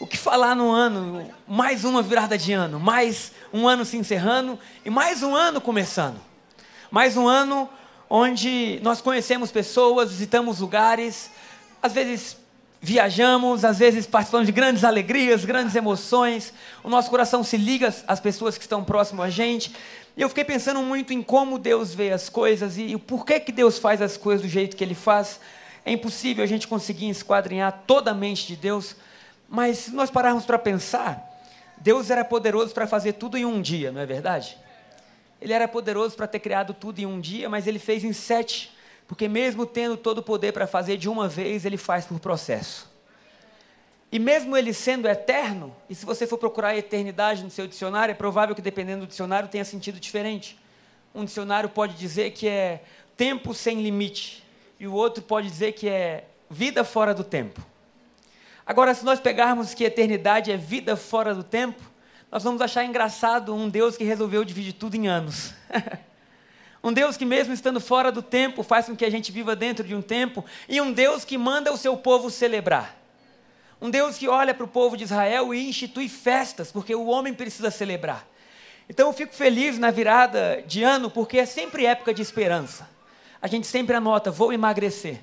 o 0.00 0.06
que 0.06 0.16
falar 0.16 0.56
no 0.56 0.70
ano, 0.70 1.30
mais 1.46 1.84
uma 1.84 2.00
virada 2.00 2.38
de 2.38 2.54
ano, 2.54 2.80
mais 2.80 3.32
um 3.52 3.68
ano 3.68 3.84
se 3.84 3.98
encerrando 3.98 4.58
e 4.82 4.88
mais 4.88 5.22
um 5.22 5.34
ano 5.34 5.60
começando. 5.60 6.18
Mais 6.90 7.18
um 7.18 7.28
ano 7.28 7.68
onde 8.08 8.80
nós 8.82 9.02
conhecemos 9.02 9.52
pessoas, 9.52 10.10
visitamos 10.10 10.58
lugares, 10.58 11.30
às 11.82 11.92
vezes 11.92 12.38
viajamos, 12.80 13.62
às 13.62 13.78
vezes 13.78 14.06
participamos 14.06 14.46
de 14.46 14.52
grandes 14.52 14.84
alegrias, 14.84 15.44
grandes 15.44 15.74
emoções, 15.74 16.54
o 16.82 16.88
nosso 16.88 17.10
coração 17.10 17.44
se 17.44 17.58
liga 17.58 17.94
às 18.08 18.18
pessoas 18.18 18.56
que 18.56 18.64
estão 18.64 18.82
próximas 18.82 19.26
a 19.26 19.30
gente. 19.30 19.70
E 20.16 20.22
eu 20.22 20.30
fiquei 20.30 20.44
pensando 20.44 20.80
muito 20.80 21.12
em 21.12 21.22
como 21.22 21.58
Deus 21.58 21.92
vê 21.92 22.10
as 22.10 22.30
coisas 22.30 22.78
e 22.78 22.94
o 22.94 22.98
porquê 22.98 23.38
que 23.38 23.52
Deus 23.52 23.78
faz 23.78 24.00
as 24.00 24.16
coisas 24.16 24.40
do 24.40 24.48
jeito 24.48 24.78
que 24.78 24.82
Ele 24.82 24.94
faz. 24.94 25.38
É 25.84 25.92
impossível 25.92 26.42
a 26.42 26.46
gente 26.46 26.66
conseguir 26.66 27.10
esquadrinhar 27.10 27.82
toda 27.86 28.12
a 28.12 28.14
mente 28.14 28.46
de 28.46 28.56
Deus, 28.56 28.96
mas 29.50 29.78
se 29.78 29.90
nós 29.90 30.10
pararmos 30.10 30.46
para 30.46 30.60
pensar, 30.60 31.28
Deus 31.76 32.08
era 32.08 32.24
poderoso 32.24 32.72
para 32.72 32.86
fazer 32.86 33.14
tudo 33.14 33.36
em 33.36 33.44
um 33.44 33.60
dia, 33.60 33.90
não 33.90 34.00
é 34.00 34.06
verdade? 34.06 34.56
Ele 35.40 35.52
era 35.52 35.66
poderoso 35.66 36.14
para 36.14 36.28
ter 36.28 36.38
criado 36.38 36.72
tudo 36.72 37.00
em 37.00 37.06
um 37.06 37.20
dia, 37.20 37.48
mas 37.48 37.66
ele 37.66 37.80
fez 37.80 38.04
em 38.04 38.12
sete, 38.12 38.72
porque 39.08 39.26
mesmo 39.26 39.66
tendo 39.66 39.96
todo 39.96 40.18
o 40.18 40.22
poder 40.22 40.52
para 40.52 40.68
fazer 40.68 40.96
de 40.96 41.08
uma 41.08 41.28
vez, 41.28 41.64
ele 41.64 41.76
faz 41.76 42.06
por 42.06 42.20
processo. 42.20 42.88
E 44.12 44.20
mesmo 44.20 44.56
ele 44.56 44.72
sendo 44.72 45.08
eterno, 45.08 45.74
e 45.88 45.96
se 45.96 46.06
você 46.06 46.28
for 46.28 46.38
procurar 46.38 46.68
a 46.68 46.76
eternidade 46.76 47.42
no 47.42 47.50
seu 47.50 47.66
dicionário, 47.66 48.12
é 48.12 48.14
provável 48.14 48.54
que 48.54 48.62
dependendo 48.62 49.04
do 49.04 49.08
dicionário 49.08 49.48
tenha 49.48 49.64
sentido 49.64 49.98
diferente. 49.98 50.56
Um 51.12 51.24
dicionário 51.24 51.68
pode 51.68 51.94
dizer 51.94 52.30
que 52.30 52.46
é 52.46 52.84
tempo 53.16 53.52
sem 53.52 53.82
limite, 53.82 54.44
e 54.78 54.86
o 54.86 54.92
outro 54.92 55.24
pode 55.24 55.48
dizer 55.48 55.72
que 55.72 55.88
é 55.88 56.24
vida 56.48 56.84
fora 56.84 57.12
do 57.12 57.24
tempo. 57.24 57.69
Agora, 58.70 58.94
se 58.94 59.04
nós 59.04 59.18
pegarmos 59.18 59.74
que 59.74 59.82
eternidade 59.82 60.52
é 60.52 60.56
vida 60.56 60.96
fora 60.96 61.34
do 61.34 61.42
tempo, 61.42 61.82
nós 62.30 62.44
vamos 62.44 62.62
achar 62.62 62.84
engraçado 62.84 63.52
um 63.52 63.68
Deus 63.68 63.96
que 63.96 64.04
resolveu 64.04 64.44
dividir 64.44 64.74
tudo 64.74 64.94
em 64.94 65.08
anos. 65.08 65.52
um 66.80 66.92
Deus 66.92 67.16
que, 67.16 67.24
mesmo 67.24 67.52
estando 67.52 67.80
fora 67.80 68.12
do 68.12 68.22
tempo, 68.22 68.62
faz 68.62 68.86
com 68.86 68.94
que 68.94 69.04
a 69.04 69.10
gente 69.10 69.32
viva 69.32 69.56
dentro 69.56 69.84
de 69.84 69.92
um 69.92 70.00
tempo, 70.00 70.44
e 70.68 70.80
um 70.80 70.92
Deus 70.92 71.24
que 71.24 71.36
manda 71.36 71.72
o 71.72 71.76
seu 71.76 71.96
povo 71.96 72.30
celebrar. 72.30 72.96
Um 73.80 73.90
Deus 73.90 74.16
que 74.16 74.28
olha 74.28 74.54
para 74.54 74.62
o 74.62 74.68
povo 74.68 74.96
de 74.96 75.02
Israel 75.02 75.52
e 75.52 75.68
institui 75.68 76.08
festas, 76.08 76.70
porque 76.70 76.94
o 76.94 77.06
homem 77.06 77.34
precisa 77.34 77.72
celebrar. 77.72 78.24
Então 78.88 79.08
eu 79.08 79.12
fico 79.12 79.34
feliz 79.34 79.80
na 79.80 79.90
virada 79.90 80.62
de 80.64 80.84
ano, 80.84 81.10
porque 81.10 81.40
é 81.40 81.44
sempre 81.44 81.86
época 81.86 82.14
de 82.14 82.22
esperança. 82.22 82.88
A 83.42 83.48
gente 83.48 83.66
sempre 83.66 83.96
anota, 83.96 84.30
vou 84.30 84.52
emagrecer. 84.52 85.18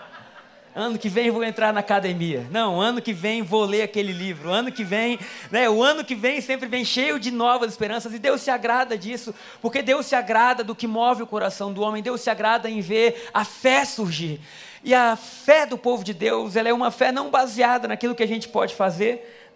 Ano 0.73 0.97
que 0.97 1.09
vem 1.09 1.29
vou 1.29 1.43
entrar 1.43 1.73
na 1.73 1.81
academia. 1.81 2.47
Não, 2.49 2.79
ano 2.79 3.01
que 3.01 3.11
vem 3.11 3.41
vou 3.41 3.65
ler 3.65 3.81
aquele 3.81 4.13
livro. 4.13 4.49
Ano 4.49 4.71
que 4.71 4.85
vem, 4.85 5.19
né? 5.51 5.69
O 5.69 5.83
ano 5.83 6.03
que 6.03 6.15
vem 6.15 6.39
sempre 6.39 6.69
vem 6.69 6.85
cheio 6.85 7.19
de 7.19 7.29
novas 7.29 7.71
esperanças 7.71 8.13
e 8.13 8.19
Deus 8.19 8.41
se 8.41 8.49
agrada 8.49 8.97
disso, 8.97 9.35
porque 9.61 9.81
Deus 9.81 10.05
se 10.05 10.15
agrada 10.15 10.63
do 10.63 10.73
que 10.73 10.87
move 10.87 11.23
o 11.23 11.27
coração 11.27 11.73
do 11.73 11.81
homem. 11.81 12.01
Deus 12.01 12.21
se 12.21 12.29
agrada 12.29 12.69
em 12.69 12.79
ver 12.79 13.29
a 13.33 13.43
fé 13.43 13.83
surgir. 13.83 14.39
E 14.81 14.95
a 14.95 15.15
fé 15.17 15.65
do 15.65 15.77
povo 15.77 16.03
de 16.05 16.13
Deus, 16.13 16.55
ela 16.55 16.69
é 16.69 16.73
uma 16.73 16.89
fé 16.89 17.11
não 17.11 17.29
baseada 17.29 17.87
naquilo 17.87 18.15
que 18.15 18.23
a 18.23 18.27
gente 18.27 18.47
pode 18.47 18.73
fazer, 18.73 19.51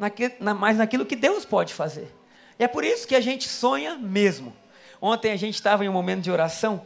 mas 0.59 0.77
naquilo 0.77 1.05
que 1.05 1.15
Deus 1.15 1.45
pode 1.45 1.73
fazer. 1.73 2.13
E 2.59 2.63
é 2.63 2.67
por 2.67 2.83
isso 2.83 3.07
que 3.07 3.15
a 3.15 3.21
gente 3.21 3.47
sonha 3.47 3.97
mesmo. 3.97 4.53
Ontem 5.01 5.31
a 5.31 5.37
gente 5.37 5.55
estava 5.55 5.85
em 5.85 5.89
um 5.89 5.93
momento 5.93 6.21
de 6.21 6.31
oração 6.31 6.83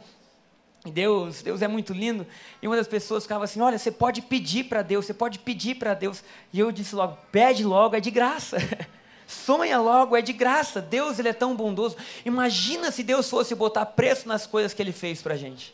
Deus, 0.84 1.42
Deus 1.42 1.60
é 1.60 1.68
muito 1.68 1.92
lindo. 1.92 2.26
E 2.62 2.66
uma 2.66 2.76
das 2.76 2.88
pessoas 2.88 3.24
ficava 3.24 3.44
assim: 3.44 3.60
Olha, 3.60 3.78
você 3.78 3.90
pode 3.90 4.22
pedir 4.22 4.64
para 4.64 4.80
Deus, 4.82 5.04
você 5.04 5.12
pode 5.12 5.38
pedir 5.38 5.74
para 5.74 5.92
Deus. 5.92 6.24
E 6.52 6.58
eu 6.58 6.72
disse 6.72 6.94
logo: 6.94 7.18
Pede 7.30 7.64
logo, 7.64 7.94
é 7.94 8.00
de 8.00 8.10
graça. 8.10 8.56
Sonha 9.26 9.78
logo, 9.78 10.16
é 10.16 10.22
de 10.22 10.32
graça. 10.32 10.80
Deus 10.80 11.18
ele 11.18 11.28
é 11.28 11.32
tão 11.32 11.54
bondoso. 11.54 11.96
Imagina 12.24 12.90
se 12.90 13.02
Deus 13.02 13.28
fosse 13.28 13.54
botar 13.54 13.86
preço 13.86 14.26
nas 14.26 14.46
coisas 14.46 14.74
que 14.74 14.82
Ele 14.82 14.90
fez 14.90 15.22
para 15.22 15.34
a 15.34 15.36
gente. 15.36 15.72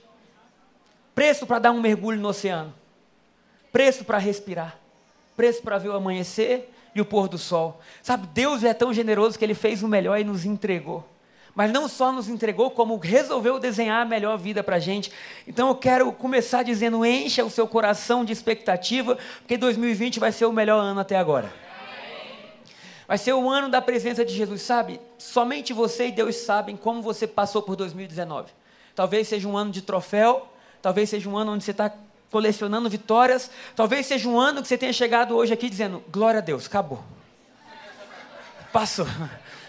Preço 1.15 1.47
para 1.47 1.59
dar 1.61 1.71
um 1.71 1.81
mergulho 1.81 2.21
no 2.21 2.29
oceano. 2.29 2.75
Preço 3.73 4.05
para 4.05 4.19
respirar. 4.19 4.79
Preço 5.37 5.63
para 5.63 5.79
ver 5.79 5.89
o 5.89 5.97
amanhecer 5.97 6.71
e 6.95 7.01
o 7.01 7.05
pôr 7.07 7.29
do 7.29 7.39
sol. 7.39 7.81
Sabe, 8.03 8.27
Deus 8.27 8.63
é 8.63 8.75
tão 8.75 8.93
generoso 8.93 9.39
que 9.39 9.45
Ele 9.45 9.55
fez 9.55 9.83
o 9.83 9.89
melhor 9.89 10.19
e 10.19 10.25
nos 10.25 10.45
entregou 10.45 11.09
mas 11.57 11.73
não 11.73 11.89
só 11.89 12.13
nos 12.13 12.29
entregou, 12.29 12.71
como 12.71 12.99
resolveu 12.99 13.59
desenhar 13.59 14.03
a 14.03 14.05
melhor 14.05 14.37
vida 14.37 14.63
para 14.63 14.77
a 14.77 14.79
gente. 14.79 15.11
Então 15.49 15.69
eu 15.69 15.75
quero 15.75 16.13
começar 16.13 16.63
dizendo: 16.63 17.05
encha 17.05 17.43
o 17.43 17.49
seu 17.49 17.67
coração 17.67 18.27
de 18.27 18.33
expectativa, 18.33 19.17
porque 19.39 19.57
2020 19.57 20.21
vai 20.21 20.31
ser 20.31 20.45
o 20.45 20.53
melhor 20.53 20.79
ano 20.79 21.01
até 21.01 21.17
agora. 21.17 21.51
Vai 23.09 23.17
ser 23.17 23.33
o 23.33 23.49
ano 23.49 23.71
da 23.71 23.81
presença 23.81 24.23
de 24.23 24.35
Jesus, 24.35 24.61
sabe? 24.61 25.01
Somente 25.17 25.73
você 25.73 26.09
e 26.09 26.13
Deus 26.13 26.37
sabem 26.37 26.77
como 26.77 27.01
você 27.01 27.27
passou 27.27 27.63
por 27.63 27.75
2019. 27.75 28.51
Talvez 28.95 29.27
seja 29.27 29.49
um 29.49 29.57
ano 29.57 29.71
de 29.71 29.81
troféu, 29.81 30.49
talvez 30.83 31.09
seja 31.09 31.27
um 31.29 31.39
ano 31.39 31.53
onde 31.53 31.65
você 31.65 31.71
está 31.71 31.91
colecionando 32.31 32.91
vitórias, 32.91 33.51
talvez 33.75 34.05
seja 34.05 34.29
um 34.29 34.39
ano 34.39 34.61
que 34.61 34.69
você 34.69 34.77
tenha 34.77 34.93
chegado 34.93 35.35
hoje 35.35 35.55
aqui 35.55 35.71
dizendo: 35.71 36.05
glória 36.11 36.39
a 36.39 36.43
Deus, 36.43 36.67
acabou. 36.67 37.03
Passou. 38.71 39.07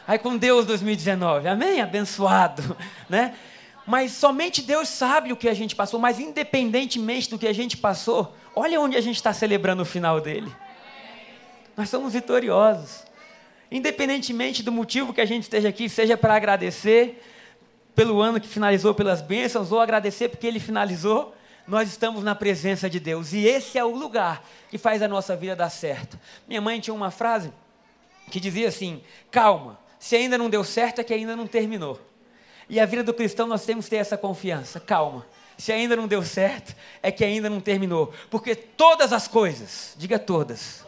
Aí 0.08 0.18
com 0.18 0.38
Deus 0.38 0.66
2019, 0.66 1.50
amém? 1.50 1.82
Abençoado, 1.82 2.78
né? 3.10 3.36
Mas 3.86 4.14
somente 4.14 4.62
Deus 4.62 4.88
sabe 4.88 5.34
o 5.34 5.36
que 5.36 5.50
a 5.50 5.54
gente 5.54 5.76
passou, 5.76 6.00
mas 6.00 6.18
independentemente 6.18 7.30
do 7.30 7.38
que 7.38 7.48
a 7.48 7.54
gente 7.54 7.76
passou, 7.76 8.34
olha 8.56 8.80
onde 8.80 8.96
a 8.96 9.02
gente 9.02 9.18
está 9.18 9.34
celebrando 9.34 9.82
o 9.82 9.86
final 9.86 10.22
dele. 10.22 10.54
Nós 11.76 11.90
somos 11.90 12.14
vitoriosos. 12.14 13.06
Independentemente 13.70 14.64
do 14.64 14.72
motivo 14.72 15.14
que 15.14 15.20
a 15.20 15.26
gente 15.26 15.44
esteja 15.44 15.68
aqui, 15.68 15.90
seja 15.90 16.16
para 16.16 16.36
agradecer 16.36 17.22
pelo 17.94 18.22
ano 18.22 18.40
que 18.40 18.48
finalizou, 18.48 18.94
pelas 18.94 19.22
bênçãos, 19.22 19.72
ou 19.74 19.82
agradecer 19.82 20.30
porque 20.30 20.48
ele 20.48 20.60
finalizou, 20.60 21.36
nós 21.68 21.90
estamos 21.90 22.24
na 22.24 22.34
presença 22.34 22.90
de 22.90 23.00
Deus. 23.00 23.34
E 23.34 23.46
esse 23.46 23.78
é 23.78 23.84
o 23.84 23.94
lugar 23.94 24.42
que 24.70 24.78
faz 24.78 25.02
a 25.02 25.08
nossa 25.08 25.36
vida 25.36 25.56
dar 25.56 25.70
certo. 25.70 26.18
Minha 26.48 26.62
mãe 26.62 26.80
tinha 26.80 26.94
uma 26.94 27.12
frase 27.12 27.52
que 28.32 28.40
dizia 28.40 28.70
assim: 28.70 29.02
calma, 29.30 29.78
se 30.00 30.16
ainda 30.16 30.38
não 30.38 30.50
deu 30.50 30.64
certo, 30.64 31.00
é 31.00 31.04
que 31.04 31.14
ainda 31.14 31.36
não 31.36 31.48
terminou. 31.48 32.00
E 32.70 32.80
a 32.80 32.86
vida 32.86 33.04
do 33.04 33.14
cristão 33.14 33.48
nós 33.48 33.66
temos 33.66 33.86
que 33.86 33.92
ter 33.92 33.98
essa 33.98 34.18
confiança. 34.18 34.80
Calma. 34.80 35.26
Se 35.58 35.72
ainda 35.72 35.96
não 35.96 36.08
deu 36.08 36.24
certo, 36.24 36.76
é 37.02 37.12
que 37.12 37.24
ainda 37.24 37.50
não 37.50 37.60
terminou. 37.60 38.14
Porque 38.30 38.56
todas 38.56 39.12
as 39.12 39.28
coisas, 39.28 39.96
diga 39.98 40.20
todas, 40.20 40.86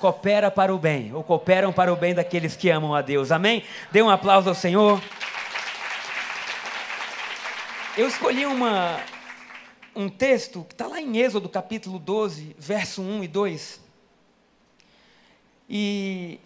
cooperam 0.00 0.50
para 0.50 0.74
o 0.74 0.78
bem, 0.78 1.14
ou 1.14 1.22
cooperam 1.22 1.72
para 1.72 1.92
o 1.92 1.96
bem 1.96 2.14
daqueles 2.14 2.56
que 2.56 2.70
amam 2.70 2.94
a 2.94 3.02
Deus. 3.02 3.30
Amém? 3.30 3.62
Dê 3.92 4.02
um 4.02 4.10
aplauso 4.10 4.48
ao 4.48 4.54
Senhor. 4.54 5.00
Eu 7.96 8.08
escolhi 8.08 8.46
uma, 8.46 8.98
um 9.94 10.08
texto 10.08 10.64
que 10.64 10.74
está 10.74 10.86
lá 10.86 11.00
em 11.00 11.18
Êxodo 11.18 11.48
capítulo 11.48 11.98
12, 11.98 12.56
verso 12.58 13.02
1 13.02 13.24
e 13.24 13.28
2. 13.28 13.80
E 15.68 16.40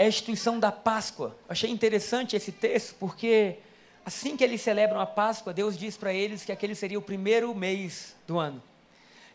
é 0.00 0.04
a 0.04 0.08
instituição 0.08 0.58
da 0.58 0.72
Páscoa. 0.72 1.36
Achei 1.46 1.68
interessante 1.68 2.34
esse 2.34 2.50
texto 2.50 2.94
porque 2.98 3.58
assim 4.02 4.34
que 4.34 4.42
eles 4.42 4.62
celebram 4.62 4.98
a 4.98 5.04
Páscoa, 5.04 5.52
Deus 5.52 5.76
diz 5.76 5.94
para 5.94 6.10
eles 6.10 6.42
que 6.42 6.50
aquele 6.50 6.74
seria 6.74 6.98
o 6.98 7.02
primeiro 7.02 7.54
mês 7.54 8.16
do 8.26 8.38
ano. 8.38 8.62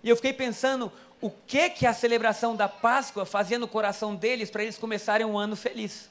E 0.04 0.10
eu 0.10 0.16
fiquei 0.16 0.34
pensando 0.34 0.92
o 1.22 1.30
que 1.30 1.70
que 1.70 1.86
a 1.86 1.94
celebração 1.94 2.56
da 2.56 2.68
Páscoa 2.68 3.28
fazia 3.28 3.60
no 3.60 3.68
coração 3.68 4.16
deles 4.16 4.50
para 4.50 4.64
eles 4.64 4.76
começarem 4.76 5.24
um 5.24 5.38
ano 5.38 5.56
feliz. 5.56 6.10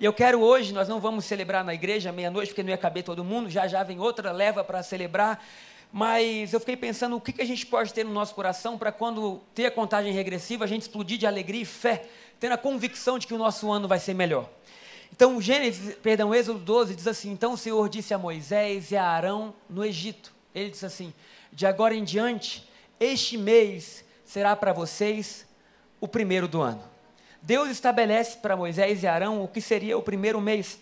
E 0.00 0.04
eu 0.04 0.12
quero 0.12 0.40
hoje, 0.40 0.72
nós 0.72 0.88
não 0.88 0.98
vamos 0.98 1.24
celebrar 1.24 1.62
na 1.64 1.72
igreja 1.72 2.10
meia-noite, 2.10 2.48
porque 2.48 2.64
não 2.64 2.70
ia 2.70 2.78
caber 2.78 3.04
todo 3.04 3.22
mundo, 3.22 3.48
já 3.48 3.68
já 3.68 3.84
vem 3.84 4.00
outra 4.00 4.32
leva 4.32 4.64
para 4.64 4.82
celebrar. 4.82 5.46
Mas 5.92 6.52
eu 6.52 6.58
fiquei 6.58 6.76
pensando 6.76 7.14
o 7.14 7.20
que, 7.20 7.32
que 7.32 7.42
a 7.42 7.46
gente 7.46 7.66
pode 7.66 7.94
ter 7.94 8.04
no 8.04 8.12
nosso 8.12 8.34
coração 8.34 8.76
para 8.76 8.90
quando 8.90 9.40
ter 9.54 9.66
a 9.66 9.70
contagem 9.70 10.12
regressiva, 10.12 10.64
a 10.64 10.66
gente 10.66 10.82
explodir 10.82 11.18
de 11.18 11.26
alegria 11.26 11.62
e 11.62 11.66
fé 11.66 12.08
tendo 12.42 12.54
a 12.54 12.58
convicção 12.58 13.20
de 13.20 13.26
que 13.28 13.34
o 13.34 13.38
nosso 13.38 13.70
ano 13.70 13.86
vai 13.86 14.00
ser 14.00 14.14
melhor. 14.14 14.50
Então, 15.12 15.40
Gênesis, 15.40 15.94
perdão, 16.02 16.34
Êxodo 16.34 16.58
12 16.58 16.96
diz 16.96 17.06
assim: 17.06 17.30
Então 17.30 17.52
o 17.52 17.56
Senhor 17.56 17.88
disse 17.88 18.12
a 18.12 18.18
Moisés 18.18 18.90
e 18.90 18.96
a 18.96 19.04
Arão 19.06 19.54
no 19.70 19.84
Egito. 19.84 20.32
Ele 20.52 20.68
disse 20.68 20.84
assim: 20.84 21.14
De 21.52 21.64
agora 21.64 21.94
em 21.94 22.02
diante, 22.02 22.68
este 22.98 23.38
mês 23.38 24.04
será 24.24 24.56
para 24.56 24.72
vocês 24.72 25.46
o 26.00 26.08
primeiro 26.08 26.48
do 26.48 26.60
ano. 26.60 26.82
Deus 27.40 27.70
estabelece 27.70 28.38
para 28.38 28.56
Moisés 28.56 29.04
e 29.04 29.06
Arão 29.06 29.44
o 29.44 29.46
que 29.46 29.60
seria 29.60 29.96
o 29.96 30.02
primeiro 30.02 30.40
mês. 30.40 30.80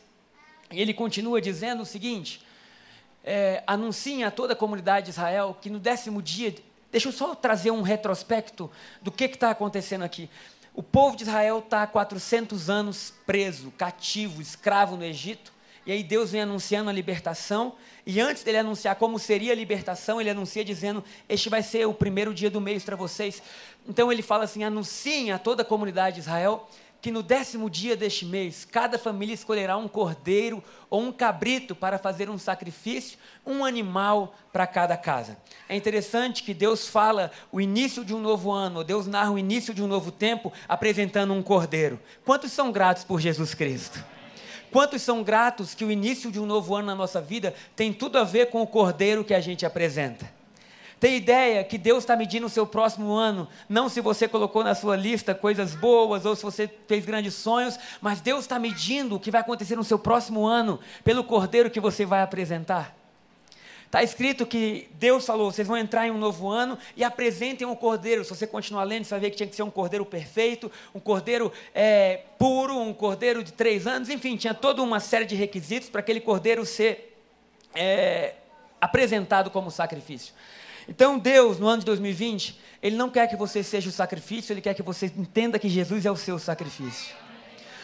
E 0.70 0.80
ele 0.80 0.94
continua 0.94 1.42
dizendo 1.42 1.82
o 1.82 1.86
seguinte: 1.86 2.42
é, 3.22 3.62
anunciem 3.66 4.24
a 4.24 4.30
toda 4.30 4.54
a 4.54 4.56
comunidade 4.56 5.04
de 5.04 5.10
Israel 5.10 5.54
que 5.60 5.68
no 5.68 5.78
décimo 5.78 6.22
dia, 6.22 6.54
deixa 6.90 7.08
eu 7.08 7.12
só 7.12 7.34
trazer 7.34 7.70
um 7.70 7.82
retrospecto 7.82 8.70
do 9.02 9.12
que 9.12 9.24
está 9.24 9.50
acontecendo 9.50 10.04
aqui. 10.04 10.30
O 10.74 10.82
povo 10.82 11.16
de 11.16 11.24
Israel 11.24 11.58
está 11.58 11.82
há 11.82 11.86
400 11.86 12.70
anos 12.70 13.12
preso, 13.26 13.72
cativo, 13.72 14.40
escravo 14.40 14.96
no 14.96 15.04
Egito. 15.04 15.52
E 15.84 15.92
aí 15.92 16.02
Deus 16.02 16.30
vem 16.30 16.42
anunciando 16.42 16.90
a 16.90 16.92
libertação. 16.92 17.74
E 18.06 18.20
antes 18.20 18.42
dele 18.42 18.58
anunciar 18.58 18.96
como 18.96 19.18
seria 19.18 19.52
a 19.52 19.56
libertação, 19.56 20.20
ele 20.20 20.30
anuncia 20.30 20.64
dizendo: 20.64 21.02
Este 21.28 21.48
vai 21.48 21.62
ser 21.62 21.86
o 21.86 21.94
primeiro 21.94 22.32
dia 22.32 22.50
do 22.50 22.60
mês 22.60 22.84
para 22.84 22.96
vocês. 22.96 23.42
Então 23.88 24.12
ele 24.12 24.22
fala 24.22 24.44
assim: 24.44 24.62
anunciem 24.62 25.32
a 25.32 25.38
toda 25.38 25.62
a 25.62 25.64
comunidade 25.64 26.16
de 26.16 26.20
Israel 26.20 26.68
que 27.00 27.10
no 27.10 27.22
décimo 27.22 27.70
dia 27.70 27.96
deste 27.96 28.26
mês, 28.26 28.64
cada 28.64 28.98
família 28.98 29.34
escolherá 29.34 29.76
um 29.76 29.88
cordeiro 29.88 30.62
ou 30.88 31.02
um 31.02 31.12
cabrito 31.12 31.74
para 31.74 31.98
fazer 31.98 32.28
um 32.28 32.36
sacrifício, 32.36 33.18
um 33.46 33.64
animal 33.64 34.34
para 34.52 34.66
cada 34.66 34.96
casa. 34.96 35.38
É 35.68 35.74
interessante 35.74 36.42
que 36.42 36.52
Deus 36.52 36.88
fala 36.88 37.30
o 37.50 37.60
início 37.60 38.04
de 38.04 38.14
um 38.14 38.20
novo 38.20 38.50
ano, 38.50 38.84
Deus 38.84 39.06
narra 39.06 39.30
o 39.30 39.38
início 39.38 39.72
de 39.72 39.82
um 39.82 39.86
novo 39.86 40.10
tempo 40.10 40.52
apresentando 40.68 41.32
um 41.32 41.42
cordeiro. 41.42 41.98
Quantos 42.24 42.52
são 42.52 42.70
gratos 42.70 43.04
por 43.04 43.20
Jesus 43.20 43.54
Cristo? 43.54 44.04
Quantos 44.70 45.02
são 45.02 45.22
gratos 45.22 45.74
que 45.74 45.84
o 45.84 45.90
início 45.90 46.30
de 46.30 46.38
um 46.38 46.46
novo 46.46 46.76
ano 46.76 46.86
na 46.86 46.94
nossa 46.94 47.20
vida 47.20 47.54
tem 47.74 47.92
tudo 47.92 48.18
a 48.18 48.24
ver 48.24 48.50
com 48.50 48.62
o 48.62 48.66
cordeiro 48.66 49.24
que 49.24 49.34
a 49.34 49.40
gente 49.40 49.66
apresenta? 49.66 50.39
Tem 51.00 51.16
ideia 51.16 51.64
que 51.64 51.78
Deus 51.78 52.04
está 52.04 52.14
medindo 52.14 52.46
o 52.46 52.50
seu 52.50 52.66
próximo 52.66 53.14
ano, 53.14 53.48
não 53.66 53.88
se 53.88 54.02
você 54.02 54.28
colocou 54.28 54.62
na 54.62 54.74
sua 54.74 54.96
lista 54.96 55.34
coisas 55.34 55.74
boas 55.74 56.26
ou 56.26 56.36
se 56.36 56.42
você 56.42 56.70
fez 56.86 57.06
grandes 57.06 57.32
sonhos, 57.32 57.78
mas 58.02 58.20
Deus 58.20 58.40
está 58.40 58.58
medindo 58.58 59.16
o 59.16 59.20
que 59.20 59.30
vai 59.30 59.40
acontecer 59.40 59.76
no 59.76 59.82
seu 59.82 59.98
próximo 59.98 60.46
ano 60.46 60.78
pelo 61.02 61.24
cordeiro 61.24 61.70
que 61.70 61.80
você 61.80 62.04
vai 62.04 62.20
apresentar. 62.20 62.94
Está 63.86 64.02
escrito 64.02 64.44
que 64.44 64.88
Deus 65.00 65.24
falou: 65.24 65.50
vocês 65.50 65.66
vão 65.66 65.76
entrar 65.76 66.06
em 66.06 66.10
um 66.10 66.18
novo 66.18 66.48
ano 66.48 66.78
e 66.94 67.02
apresentem 67.02 67.66
um 67.66 67.74
cordeiro. 67.74 68.22
Se 68.22 68.30
você 68.30 68.46
continuar 68.46 68.84
lendo, 68.84 69.04
você 69.04 69.10
vai 69.10 69.20
ver 69.20 69.30
que 69.30 69.36
tinha 69.38 69.48
que 69.48 69.56
ser 69.56 69.62
um 69.62 69.70
cordeiro 69.70 70.04
perfeito, 70.04 70.70
um 70.94 71.00
cordeiro 71.00 71.50
é, 71.74 72.20
puro, 72.38 72.78
um 72.78 72.92
cordeiro 72.92 73.42
de 73.42 73.54
três 73.54 73.86
anos, 73.86 74.10
enfim, 74.10 74.36
tinha 74.36 74.52
toda 74.52 74.82
uma 74.82 75.00
série 75.00 75.24
de 75.24 75.34
requisitos 75.34 75.88
para 75.88 76.00
aquele 76.00 76.20
cordeiro 76.20 76.64
ser 76.66 77.18
é, 77.74 78.34
apresentado 78.80 79.50
como 79.50 79.70
sacrifício. 79.70 80.34
Então, 80.88 81.18
Deus, 81.18 81.58
no 81.58 81.68
ano 81.68 81.80
de 81.80 81.86
2020, 81.86 82.58
Ele 82.82 82.96
não 82.96 83.10
quer 83.10 83.26
que 83.28 83.36
você 83.36 83.62
seja 83.62 83.88
o 83.88 83.92
sacrifício, 83.92 84.52
Ele 84.52 84.60
quer 84.60 84.74
que 84.74 84.82
você 84.82 85.06
entenda 85.06 85.58
que 85.58 85.68
Jesus 85.68 86.06
é 86.06 86.10
o 86.10 86.16
seu 86.16 86.38
sacrifício. 86.38 87.14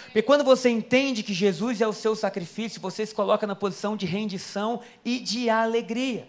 Porque 0.04 0.22
quando 0.22 0.44
você 0.44 0.70
entende 0.70 1.22
que 1.22 1.34
Jesus 1.34 1.80
é 1.80 1.86
o 1.86 1.92
seu 1.92 2.16
sacrifício, 2.16 2.80
você 2.80 3.04
se 3.04 3.14
coloca 3.14 3.46
na 3.46 3.54
posição 3.54 3.96
de 3.96 4.06
rendição 4.06 4.80
e 5.04 5.18
de 5.18 5.50
alegria. 5.50 6.26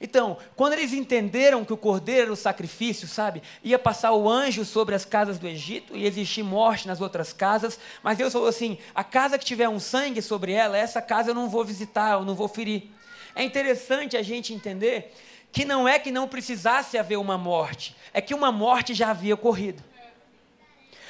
Então, 0.00 0.36
quando 0.54 0.74
eles 0.74 0.92
entenderam 0.92 1.64
que 1.64 1.72
o 1.72 1.76
cordeiro 1.76 2.22
era 2.22 2.32
o 2.32 2.36
sacrifício, 2.36 3.08
sabe, 3.08 3.42
ia 3.62 3.78
passar 3.78 4.12
o 4.12 4.28
anjo 4.28 4.64
sobre 4.64 4.94
as 4.94 5.04
casas 5.04 5.38
do 5.38 5.48
Egito 5.48 5.96
e 5.96 6.06
existir 6.06 6.42
morte 6.42 6.86
nas 6.86 7.00
outras 7.00 7.32
casas, 7.32 7.78
mas 8.02 8.18
Deus 8.18 8.32
falou 8.32 8.48
assim: 8.48 8.78
a 8.94 9.02
casa 9.02 9.38
que 9.38 9.44
tiver 9.44 9.68
um 9.68 9.80
sangue 9.80 10.20
sobre 10.20 10.52
ela, 10.52 10.76
essa 10.76 11.00
casa 11.00 11.30
eu 11.30 11.34
não 11.34 11.48
vou 11.48 11.64
visitar, 11.64 12.12
eu 12.12 12.24
não 12.24 12.34
vou 12.34 12.48
ferir. 12.48 12.90
É 13.34 13.42
interessante 13.42 14.16
a 14.16 14.22
gente 14.22 14.54
entender 14.54 15.12
que 15.54 15.64
não 15.64 15.88
é 15.88 16.00
que 16.00 16.10
não 16.10 16.26
precisasse 16.26 16.98
haver 16.98 17.16
uma 17.16 17.38
morte, 17.38 17.94
é 18.12 18.20
que 18.20 18.34
uma 18.34 18.50
morte 18.50 18.92
já 18.92 19.10
havia 19.10 19.34
ocorrido. 19.34 19.80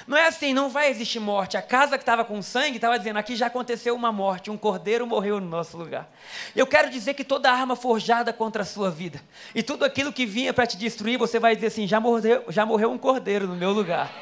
Não 0.07 0.19
é 0.19 0.27
assim, 0.27 0.53
não 0.53 0.69
vai 0.69 0.91
existir 0.91 1.19
morte. 1.19 1.57
A 1.57 1.63
casa 1.63 1.97
que 1.97 2.03
estava 2.03 2.27
com 2.27 2.43
sangue 2.43 2.77
estava 2.77 2.99
dizendo: 2.99 3.17
aqui 3.17 3.35
já 3.35 3.47
aconteceu 3.47 3.95
uma 3.95 4.13
morte, 4.13 4.51
um 4.51 4.59
cordeiro 4.59 5.07
morreu 5.07 5.41
no 5.41 5.49
nosso 5.49 5.79
lugar. 5.79 6.13
Eu 6.55 6.67
quero 6.67 6.91
dizer 6.91 7.15
que 7.15 7.25
toda 7.25 7.51
arma 7.51 7.75
forjada 7.75 8.35
contra 8.35 8.63
a 8.63 8.67
sua 8.67 8.91
vida 8.91 9.19
e 9.55 9.63
tudo 9.63 9.83
aquilo 9.83 10.13
que 10.13 10.27
vinha 10.27 10.53
para 10.53 10.67
te 10.67 10.77
destruir, 10.77 11.17
você 11.17 11.39
vai 11.39 11.55
dizer 11.55 11.69
assim: 11.69 11.87
já 11.87 11.99
morreu, 11.99 12.45
já 12.51 12.67
morreu 12.67 12.93
um 12.93 12.99
cordeiro 12.99 13.47
no 13.47 13.57
meu 13.57 13.73
lugar. 13.73 14.13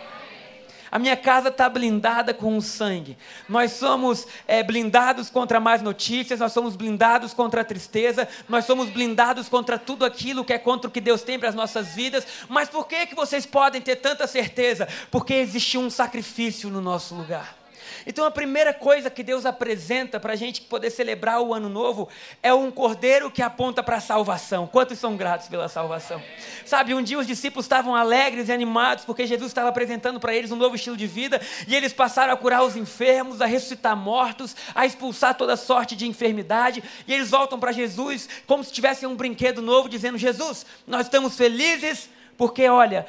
A 0.92 0.98
minha 0.98 1.16
casa 1.16 1.48
está 1.48 1.70
blindada 1.70 2.34
com 2.34 2.54
o 2.54 2.60
sangue. 2.60 3.16
Nós 3.48 3.72
somos 3.72 4.26
é, 4.46 4.62
blindados 4.62 5.30
contra 5.30 5.58
más 5.58 5.80
notícias, 5.80 6.38
nós 6.38 6.52
somos 6.52 6.76
blindados 6.76 7.32
contra 7.32 7.62
a 7.62 7.64
tristeza, 7.64 8.28
nós 8.46 8.66
somos 8.66 8.90
blindados 8.90 9.48
contra 9.48 9.78
tudo 9.78 10.04
aquilo 10.04 10.44
que 10.44 10.52
é 10.52 10.58
contra 10.58 10.88
o 10.88 10.92
que 10.92 11.00
Deus 11.00 11.22
tem 11.22 11.38
para 11.38 11.48
as 11.48 11.54
nossas 11.54 11.94
vidas. 11.94 12.26
Mas 12.46 12.68
por 12.68 12.86
que, 12.86 13.06
que 13.06 13.14
vocês 13.14 13.46
podem 13.46 13.80
ter 13.80 13.96
tanta 13.96 14.26
certeza? 14.26 14.86
Porque 15.10 15.32
existiu 15.32 15.80
um 15.80 15.88
sacrifício 15.88 16.68
no 16.68 16.82
nosso 16.82 17.14
lugar. 17.14 17.61
Então 18.06 18.24
a 18.24 18.30
primeira 18.30 18.72
coisa 18.72 19.10
que 19.10 19.22
Deus 19.22 19.46
apresenta 19.46 20.18
para 20.18 20.32
a 20.32 20.36
gente 20.36 20.62
poder 20.62 20.90
celebrar 20.90 21.40
o 21.40 21.54
ano 21.54 21.68
novo 21.68 22.08
é 22.42 22.52
um 22.52 22.70
cordeiro 22.70 23.30
que 23.30 23.42
aponta 23.42 23.82
para 23.82 23.96
a 23.96 24.00
salvação. 24.00 24.66
Quantos 24.66 24.98
são 24.98 25.16
gratos 25.16 25.48
pela 25.48 25.68
salvação? 25.68 26.22
Sabe, 26.64 26.94
um 26.94 27.02
dia 27.02 27.18
os 27.18 27.26
discípulos 27.26 27.64
estavam 27.64 27.94
alegres 27.94 28.48
e 28.48 28.52
animados 28.52 29.04
porque 29.04 29.26
Jesus 29.26 29.50
estava 29.50 29.68
apresentando 29.68 30.18
para 30.18 30.34
eles 30.34 30.50
um 30.50 30.56
novo 30.56 30.76
estilo 30.76 30.96
de 30.96 31.06
vida 31.06 31.40
e 31.66 31.74
eles 31.74 31.92
passaram 31.92 32.32
a 32.32 32.36
curar 32.36 32.62
os 32.62 32.76
enfermos, 32.76 33.40
a 33.40 33.46
ressuscitar 33.46 33.96
mortos, 33.96 34.56
a 34.74 34.86
expulsar 34.86 35.34
toda 35.34 35.56
sorte 35.56 35.94
de 35.94 36.06
enfermidade 36.06 36.82
e 37.06 37.12
eles 37.12 37.30
voltam 37.30 37.58
para 37.58 37.72
Jesus 37.72 38.28
como 38.46 38.64
se 38.64 38.72
tivessem 38.72 39.08
um 39.08 39.16
brinquedo 39.16 39.62
novo, 39.62 39.88
dizendo: 39.88 40.18
Jesus, 40.18 40.66
nós 40.86 41.06
estamos 41.06 41.36
felizes 41.36 42.08
porque, 42.36 42.68
olha, 42.68 43.06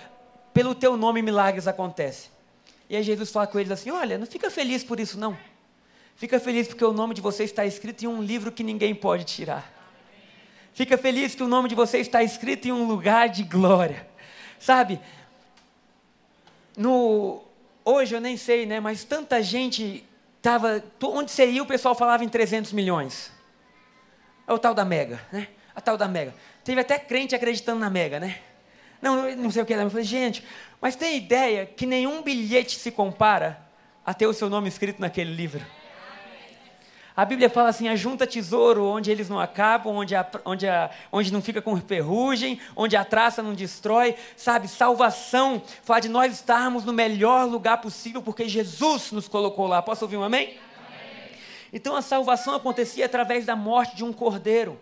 pelo 0.54 0.76
teu 0.76 0.96
nome 0.96 1.22
milagres 1.22 1.68
acontecem. 1.68 2.33
E 2.94 2.96
aí 2.96 3.02
Jesus 3.02 3.32
fala 3.32 3.48
com 3.48 3.60
eles 3.60 3.72
assim: 3.72 3.90
Olha, 3.90 4.20
não 4.20 4.28
fica 4.28 4.52
feliz 4.52 4.84
por 4.84 5.00
isso, 5.00 5.20
não. 5.20 5.36
Fica 6.16 6.40
feliz 6.40 6.68
porque 6.68 6.86
o 6.86 6.94
nome 6.94 7.16
de 7.16 7.22
você 7.22 7.44
está 7.44 7.66
escrito 7.66 8.04
em 8.04 8.08
um 8.08 8.22
livro 8.22 8.52
que 8.52 8.64
ninguém 8.64 8.94
pode 8.94 9.24
tirar. 9.24 9.68
Fica 10.76 10.96
feliz 10.96 11.34
que 11.34 11.42
o 11.42 11.48
nome 11.48 11.68
de 11.68 11.74
você 11.74 11.98
está 11.98 12.22
escrito 12.22 12.68
em 12.68 12.72
um 12.72 12.86
lugar 12.86 13.30
de 13.30 13.42
glória. 13.42 14.08
Sabe? 14.60 15.00
No 16.78 17.44
hoje 17.84 18.14
eu 18.14 18.22
nem 18.22 18.38
sei, 18.38 18.68
né, 18.68 18.80
mas 18.80 19.04
tanta 19.04 19.42
gente 19.42 20.08
estava, 20.38 20.84
onde 21.02 21.32
você 21.32 21.50
ia 21.50 21.64
o 21.64 21.66
pessoal 21.66 21.96
falava 21.96 22.24
em 22.24 22.30
300 22.30 22.74
milhões. 22.74 23.32
É 24.48 24.54
o 24.54 24.60
tal 24.60 24.76
da 24.76 24.86
Mega, 24.86 25.20
né? 25.32 25.48
A 25.74 25.82
tal 25.82 25.98
da 25.98 26.08
Mega. 26.08 26.36
Teve 26.64 26.82
até 26.82 27.00
crente 27.00 27.34
acreditando 27.34 27.80
na 27.80 27.90
Mega, 27.90 28.20
né? 28.20 28.40
Não, 29.04 29.36
não 29.36 29.52
sei 29.52 29.62
o 29.62 29.66
que 29.66 29.74
era. 29.74 29.84
Eu 29.84 29.90
falei, 29.90 30.06
gente, 30.06 30.46
mas 30.80 30.96
tem 30.96 31.18
ideia 31.18 31.66
que 31.66 31.86
nenhum 31.86 32.24
bilhete 32.24 32.80
se 32.80 32.90
compara 32.90 33.60
a 34.06 34.14
ter 34.14 34.26
o 34.28 34.34
seu 34.34 34.50
nome 34.50 34.70
escrito 34.70 35.02
naquele 35.02 35.34
livro. 35.36 35.62
A 37.14 37.26
Bíblia 37.26 37.50
fala 37.50 37.68
assim: 37.68 37.90
ajunta 37.90 38.26
tesouro 38.26 38.86
onde 38.86 39.12
eles 39.12 39.28
não 39.28 39.42
acabam, 39.42 39.94
onde, 39.94 40.16
a, 40.16 40.26
onde, 40.46 40.66
a, 40.70 40.90
onde 41.12 41.34
não 41.34 41.42
fica 41.42 41.62
com 41.62 41.76
ferrugem, 41.82 42.62
onde 42.78 42.96
a 42.96 43.04
traça 43.04 43.44
não 43.44 43.54
destrói, 43.54 44.16
sabe? 44.38 44.70
Salvação, 44.70 45.62
fala 45.84 46.00
de 46.00 46.08
nós 46.08 46.34
estarmos 46.34 46.86
no 46.86 46.94
melhor 46.94 47.46
lugar 47.46 47.82
possível, 47.82 48.22
porque 48.22 48.48
Jesus 48.48 49.12
nos 49.12 49.28
colocou 49.28 49.68
lá. 49.68 49.82
Posso 49.82 50.06
ouvir 50.06 50.16
um 50.16 50.24
amém? 50.24 50.46
amém. 50.48 50.60
Então 51.74 51.94
a 51.94 52.02
salvação 52.02 52.56
acontecia 52.56 53.06
através 53.06 53.46
da 53.46 53.56
morte 53.56 53.98
de 53.98 54.06
um 54.06 54.14
cordeiro. 54.14 54.80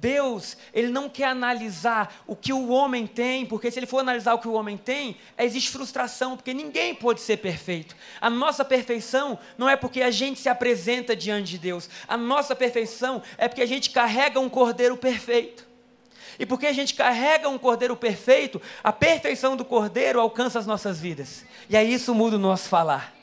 Deus, 0.00 0.56
ele 0.72 0.88
não 0.88 1.08
quer 1.08 1.26
analisar 1.26 2.22
o 2.26 2.34
que 2.34 2.52
o 2.52 2.68
homem 2.68 3.06
tem, 3.06 3.46
porque 3.46 3.70
se 3.70 3.78
ele 3.78 3.86
for 3.86 3.98
analisar 3.98 4.34
o 4.34 4.38
que 4.38 4.48
o 4.48 4.52
homem 4.52 4.76
tem, 4.76 5.16
existe 5.38 5.70
frustração, 5.70 6.36
porque 6.36 6.52
ninguém 6.52 6.94
pode 6.94 7.20
ser 7.20 7.38
perfeito. 7.38 7.96
A 8.20 8.28
nossa 8.28 8.64
perfeição 8.64 9.38
não 9.56 9.68
é 9.68 9.76
porque 9.76 10.02
a 10.02 10.10
gente 10.10 10.40
se 10.40 10.48
apresenta 10.48 11.14
diante 11.14 11.52
de 11.52 11.58
Deus. 11.58 11.88
A 12.08 12.16
nossa 12.16 12.54
perfeição 12.54 13.22
é 13.38 13.48
porque 13.48 13.62
a 13.62 13.66
gente 13.66 13.90
carrega 13.90 14.40
um 14.40 14.48
cordeiro 14.48 14.96
perfeito. 14.96 15.66
E 16.38 16.44
porque 16.44 16.66
a 16.66 16.72
gente 16.72 16.94
carrega 16.94 17.48
um 17.48 17.56
cordeiro 17.56 17.94
perfeito, 17.94 18.60
a 18.82 18.92
perfeição 18.92 19.56
do 19.56 19.64
cordeiro 19.64 20.20
alcança 20.20 20.58
as 20.58 20.66
nossas 20.66 20.98
vidas. 20.98 21.44
E 21.70 21.76
aí 21.76 21.92
isso 21.92 22.14
muda 22.14 22.36
o 22.36 22.40
nosso 22.40 22.68
falar. 22.68 23.14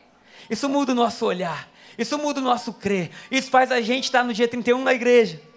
Isso 0.49 0.69
muda 0.69 0.93
o 0.93 0.95
nosso 0.95 1.25
olhar. 1.25 1.69
Isso 1.97 2.17
muda 2.17 2.39
o 2.39 2.43
nosso 2.43 2.73
crer. 2.73 3.11
Isso 3.29 3.49
faz 3.49 3.71
a 3.71 3.81
gente 3.81 4.05
estar 4.05 4.23
no 4.23 4.33
dia 4.33 4.47
31 4.47 4.81
na 4.81 4.93
igreja 4.93 5.50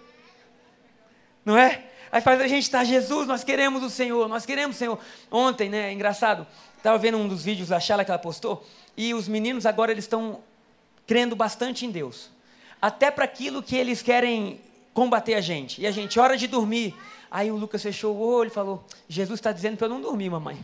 não 1.45 1.57
é? 1.57 1.83
Aí 2.11 2.21
faz 2.21 2.41
a 2.41 2.47
gente 2.47 2.63
estar, 2.63 2.83
Jesus, 2.83 3.27
nós 3.27 3.43
queremos 3.43 3.83
o 3.83 3.89
Senhor, 3.89 4.27
nós 4.27 4.45
queremos 4.45 4.75
o 4.75 4.79
Senhor. 4.79 4.99
Ontem, 5.29 5.69
né, 5.69 5.89
é 5.89 5.93
engraçado, 5.93 6.47
estava 6.77 6.97
vendo 6.97 7.17
um 7.17 7.27
dos 7.27 7.43
vídeos 7.43 7.69
da 7.69 7.79
Chala 7.79 8.03
que 8.03 8.11
ela 8.11 8.19
postou, 8.19 8.65
e 8.97 9.13
os 9.13 9.27
meninos 9.27 9.65
agora 9.65 9.91
eles 9.91 10.05
estão 10.05 10.39
crendo 11.05 11.35
bastante 11.35 11.85
em 11.85 11.91
Deus. 11.91 12.29
Até 12.81 13.11
para 13.11 13.25
aquilo 13.25 13.61
que 13.61 13.75
eles 13.75 14.01
querem 14.01 14.61
combater 14.93 15.33
a 15.35 15.41
gente. 15.41 15.81
E 15.81 15.87
a 15.87 15.91
gente, 15.91 16.19
hora 16.19 16.37
de 16.37 16.47
dormir. 16.47 16.95
Aí 17.29 17.51
o 17.51 17.55
Lucas 17.55 17.83
fechou 17.83 18.15
o 18.15 18.19
olho 18.19 18.47
e 18.47 18.53
falou: 18.53 18.83
Jesus 19.09 19.39
está 19.39 19.51
dizendo 19.51 19.77
para 19.77 19.87
eu 19.87 19.89
não 19.89 20.01
dormir, 20.01 20.29
mamãe. 20.29 20.57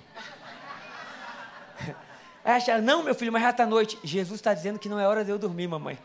Aí 2.44 2.54
acharam, 2.54 2.82
não, 2.82 3.04
meu 3.04 3.14
filho, 3.14 3.32
mas 3.32 3.44
já 3.44 3.52
está 3.52 3.66
noite. 3.66 4.00
Jesus 4.04 4.40
está 4.40 4.54
dizendo 4.54 4.80
que 4.80 4.90
não 4.90 5.00
é 5.00 5.08
hora 5.08 5.24
de 5.24 5.32
eu 5.32 5.38
dormir, 5.38 5.68
mamãe. 5.68 5.98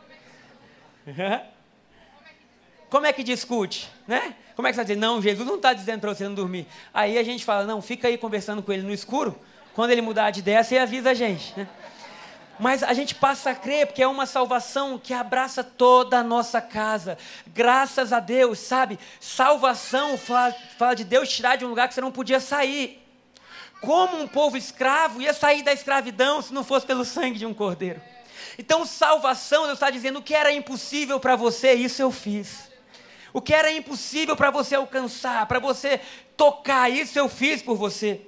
Como 2.90 3.06
é 3.06 3.12
que 3.12 3.22
discute? 3.22 3.90
Né? 4.06 4.34
Como 4.54 4.66
é 4.66 4.70
que 4.70 4.74
você 4.74 4.78
vai 4.78 4.84
dizer, 4.86 4.98
não, 4.98 5.20
Jesus 5.20 5.46
não 5.46 5.56
está 5.56 5.72
dizendo 5.72 6.00
para 6.00 6.14
você 6.14 6.24
não 6.24 6.34
dormir. 6.34 6.66
Aí 6.94 7.18
a 7.18 7.22
gente 7.22 7.44
fala, 7.44 7.64
não, 7.64 7.82
fica 7.82 8.08
aí 8.08 8.16
conversando 8.16 8.62
com 8.62 8.72
ele 8.72 8.82
no 8.82 8.92
escuro. 8.92 9.38
Quando 9.74 9.90
ele 9.90 10.00
mudar 10.00 10.30
de 10.30 10.40
ideia, 10.40 10.64
você 10.64 10.78
avisa 10.78 11.10
a 11.10 11.14
gente. 11.14 11.52
Né? 11.58 11.68
Mas 12.58 12.82
a 12.82 12.94
gente 12.94 13.14
passa 13.14 13.50
a 13.50 13.54
crer, 13.54 13.86
porque 13.86 14.02
é 14.02 14.06
uma 14.06 14.24
salvação 14.24 14.98
que 14.98 15.12
abraça 15.12 15.62
toda 15.62 16.18
a 16.18 16.22
nossa 16.22 16.60
casa. 16.60 17.18
Graças 17.48 18.12
a 18.12 18.20
Deus, 18.20 18.58
sabe? 18.58 18.98
Salvação 19.20 20.16
fala, 20.16 20.54
fala 20.78 20.94
de 20.94 21.04
Deus 21.04 21.28
tirar 21.28 21.56
de 21.56 21.66
um 21.66 21.68
lugar 21.68 21.86
que 21.88 21.94
você 21.94 22.00
não 22.00 22.10
podia 22.10 22.40
sair. 22.40 23.02
Como 23.82 24.22
um 24.22 24.26
povo 24.26 24.56
escravo 24.56 25.20
ia 25.20 25.34
sair 25.34 25.62
da 25.62 25.72
escravidão 25.72 26.40
se 26.40 26.54
não 26.54 26.64
fosse 26.64 26.86
pelo 26.86 27.04
sangue 27.04 27.38
de 27.38 27.44
um 27.44 27.52
cordeiro? 27.52 28.00
Então, 28.58 28.86
salvação, 28.86 29.64
Deus 29.64 29.74
está 29.74 29.90
dizendo: 29.90 30.20
o 30.20 30.22
que 30.22 30.34
era 30.34 30.50
impossível 30.50 31.20
para 31.20 31.36
você, 31.36 31.74
isso 31.74 32.00
eu 32.00 32.10
fiz. 32.10 32.70
O 33.36 33.42
que 33.42 33.52
era 33.52 33.70
impossível 33.70 34.34
para 34.34 34.50
você 34.50 34.76
alcançar, 34.76 35.44
para 35.44 35.58
você 35.58 36.00
tocar, 36.38 36.90
isso 36.90 37.18
eu 37.18 37.28
fiz 37.28 37.60
por 37.60 37.76
você. 37.76 38.22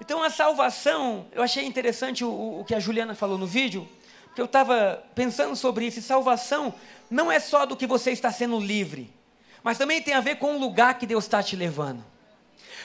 Então, 0.00 0.22
a 0.22 0.30
salvação, 0.30 1.26
eu 1.32 1.42
achei 1.42 1.64
interessante 1.64 2.24
o, 2.24 2.60
o 2.60 2.64
que 2.64 2.72
a 2.72 2.78
Juliana 2.78 3.16
falou 3.16 3.36
no 3.36 3.48
vídeo, 3.48 3.88
porque 4.26 4.40
eu 4.40 4.44
estava 4.44 5.02
pensando 5.12 5.56
sobre 5.56 5.86
isso. 5.86 5.98
E 5.98 6.02
salvação 6.02 6.72
não 7.10 7.32
é 7.32 7.40
só 7.40 7.66
do 7.66 7.76
que 7.76 7.84
você 7.84 8.12
está 8.12 8.30
sendo 8.30 8.60
livre, 8.60 9.12
mas 9.60 9.76
também 9.76 10.00
tem 10.00 10.14
a 10.14 10.20
ver 10.20 10.36
com 10.36 10.54
o 10.54 10.60
lugar 10.60 10.96
que 10.96 11.04
Deus 11.04 11.24
está 11.24 11.42
te 11.42 11.56
levando. 11.56 12.04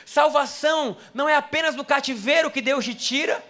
Salvação 0.08 0.98
não 1.14 1.30
é 1.30 1.36
apenas 1.36 1.76
no 1.76 1.86
cativeiro 1.86 2.50
que 2.50 2.64
Deus 2.64 2.84
te 2.84 2.96
tira, 2.96 3.46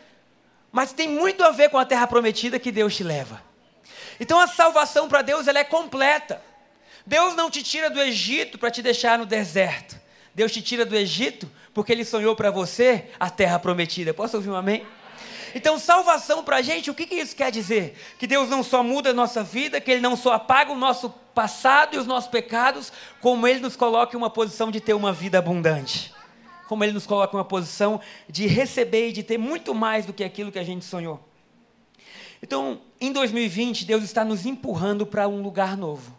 mas 0.74 0.92
tem 0.92 1.08
muito 1.08 1.42
a 1.42 1.52
ver 1.52 1.70
com 1.70 1.78
a 1.78 1.86
terra 1.86 2.06
prometida 2.06 2.60
que 2.60 2.70
Deus 2.70 2.98
te 2.98 3.04
leva. 3.06 3.42
Então 4.20 4.42
a 4.42 4.46
salvação 4.46 5.08
para 5.08 5.22
Deus 5.22 5.48
ela 5.48 5.60
é 5.60 5.64
completa. 5.64 6.44
Deus 7.06 7.36
não 7.36 7.50
te 7.50 7.62
tira 7.62 7.90
do 7.90 8.02
Egito 8.02 8.58
para 8.58 8.72
te 8.72 8.82
deixar 8.82 9.20
no 9.20 9.26
deserto. 9.26 10.00
Deus 10.34 10.52
te 10.52 10.62
tira 10.62 10.86
do 10.86 10.96
Egito 10.96 11.50
porque 11.74 11.92
Ele 11.92 12.04
sonhou 12.06 12.36
para 12.36 12.52
você 12.52 13.06
a 13.20 13.30
terra 13.30 13.60
prometida. 13.60 14.14
Posso 14.14 14.38
ouvir 14.38 14.50
um 14.50 14.56
amém? 14.56 14.86
Então, 15.54 15.80
salvação 15.80 16.44
para 16.44 16.58
a 16.58 16.62
gente, 16.62 16.92
o 16.92 16.94
que, 16.94 17.06
que 17.06 17.16
isso 17.16 17.36
quer 17.36 17.52
dizer? 17.52 17.98
Que 18.20 18.28
Deus 18.28 18.50
não 18.50 18.62
só 18.62 18.84
muda 18.84 19.12
a 19.12 19.14
nossa 19.14 19.44
vida, 19.44 19.80
que 19.80 19.90
Ele 19.90 20.02
não 20.02 20.18
só 20.18 20.34
apaga 20.34 20.72
o 20.72 20.78
nosso 20.78 21.10
passado 21.34 21.96
e 21.96 21.98
os 21.98 22.06
nossos 22.06 22.30
pecados, 22.30 22.92
como 23.22 23.48
Ele 23.48 23.62
nos 23.62 23.76
coloca 23.76 24.16
em 24.16 24.18
uma 24.18 24.30
posição 24.30 24.70
de 24.70 24.82
ter 24.82 24.94
uma 24.94 25.14
vida 25.14 25.38
abundante 25.38 26.14
como 26.68 26.84
Ele 26.84 26.94
nos 26.94 27.06
coloca 27.06 27.36
em 27.36 27.38
uma 27.38 27.46
posição 27.46 28.00
de 28.28 28.48
receber 28.48 29.10
e 29.10 29.12
de 29.12 29.24
ter 29.24 29.38
muito 29.38 29.74
mais 29.74 30.06
do 30.06 30.14
que 30.14 30.24
aquilo 30.24 30.52
que 30.52 30.60
a 30.60 30.64
gente 30.64 30.86
sonhou. 30.86 31.20
Então, 32.42 32.82
em 33.00 33.12
2020, 33.12 33.86
Deus 33.86 34.04
está 34.04 34.24
nos 34.24 34.46
empurrando 34.46 35.06
para 35.06 35.28
um 35.28 35.42
lugar 35.42 35.78
novo. 35.78 36.14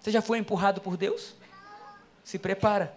Você 0.00 0.10
já 0.10 0.22
foi 0.22 0.38
empurrado 0.38 0.80
por 0.80 0.96
Deus? 0.96 1.34
Se 2.24 2.38
prepara. 2.38 2.94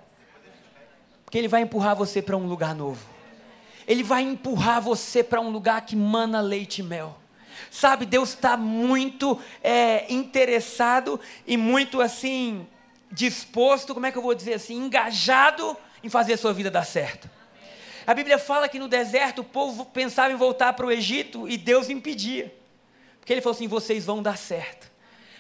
Porque 1.26 1.38
Ele 1.38 1.48
vai 1.48 1.62
empurrar 1.62 1.96
você 1.96 2.22
para 2.22 2.38
um 2.38 2.48
lugar 2.48 2.74
novo. 2.74 3.06
Ele 3.86 4.04
vai 4.04 4.22
empurrar 4.22 4.82
você 4.82 5.22
para 5.22 5.42
um 5.42 5.50
lugar 5.50 5.86
que 5.86 5.96
mana 5.96 6.40
leite 6.40 6.80
e 6.80 6.84
mel. 6.84 7.18
Sabe, 7.70 8.06
Deus 8.06 8.30
está 8.30 8.56
muito 8.56 9.40
é, 9.62 10.12
interessado 10.12 11.20
e 11.46 11.58
muito 11.58 12.02
assim, 12.02 12.66
disposto, 13.12 13.94
como 13.94 14.06
é 14.06 14.12
que 14.12 14.18
eu 14.18 14.22
vou 14.22 14.34
dizer 14.34 14.54
assim, 14.54 14.76
engajado 14.76 15.76
em 16.04 16.10
fazer 16.10 16.34
a 16.34 16.38
sua 16.38 16.54
vida 16.54 16.72
dar 16.72 16.86
certo. 16.86 17.30
A 18.06 18.14
Bíblia 18.14 18.38
fala 18.38 18.68
que 18.68 18.80
no 18.80 18.88
deserto 18.88 19.40
o 19.40 19.44
povo 19.44 19.86
pensava 19.86 20.34
em 20.34 20.36
voltar 20.36 20.74
para 20.74 20.86
o 20.86 20.92
Egito 20.92 21.48
e 21.48 21.58
Deus 21.58 21.90
impedia. 21.90 22.54
Porque 23.20 23.32
ele 23.32 23.42
falou 23.42 23.56
assim: 23.56 23.68
vocês 23.68 24.06
vão 24.06 24.22
dar 24.22 24.38
certo. 24.38 24.92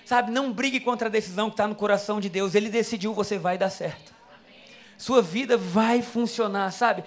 Sabe, 0.06 0.32
não 0.32 0.52
brigue 0.52 0.80
contra 0.80 1.08
a 1.08 1.12
decisão 1.12 1.50
que 1.50 1.54
está 1.54 1.68
no 1.68 1.76
coração 1.76 2.20
de 2.20 2.30
Deus. 2.30 2.56
Ele 2.56 2.70
decidiu, 2.70 3.14
você 3.14 3.38
vai 3.38 3.58
dar 3.58 3.70
certo. 3.70 4.14
Sua 4.98 5.22
vida 5.22 5.58
vai 5.58 6.02
funcionar, 6.02 6.72
sabe? 6.72 7.04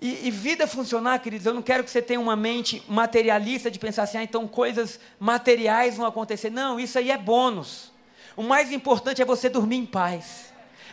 E, 0.00 0.28
e, 0.28 0.30
vida 0.30 0.66
funcionar, 0.66 1.18
queridos, 1.20 1.46
eu 1.46 1.54
não 1.54 1.62
quero 1.62 1.82
que 1.82 1.90
você 1.90 2.02
tenha 2.02 2.20
uma 2.20 2.36
mente 2.36 2.82
materialista 2.86 3.70
de 3.70 3.78
pensar 3.78 4.02
assim, 4.02 4.18
ah, 4.18 4.22
então 4.22 4.46
coisas 4.46 5.00
materiais 5.18 5.96
vão 5.96 6.06
acontecer. 6.06 6.50
Não, 6.50 6.78
isso 6.78 6.98
aí 6.98 7.10
é 7.10 7.16
bônus. 7.16 7.92
O 8.36 8.42
mais 8.42 8.70
importante 8.70 9.22
é 9.22 9.24
você 9.24 9.48
dormir 9.48 9.76
em 9.76 9.86
paz 9.86 10.46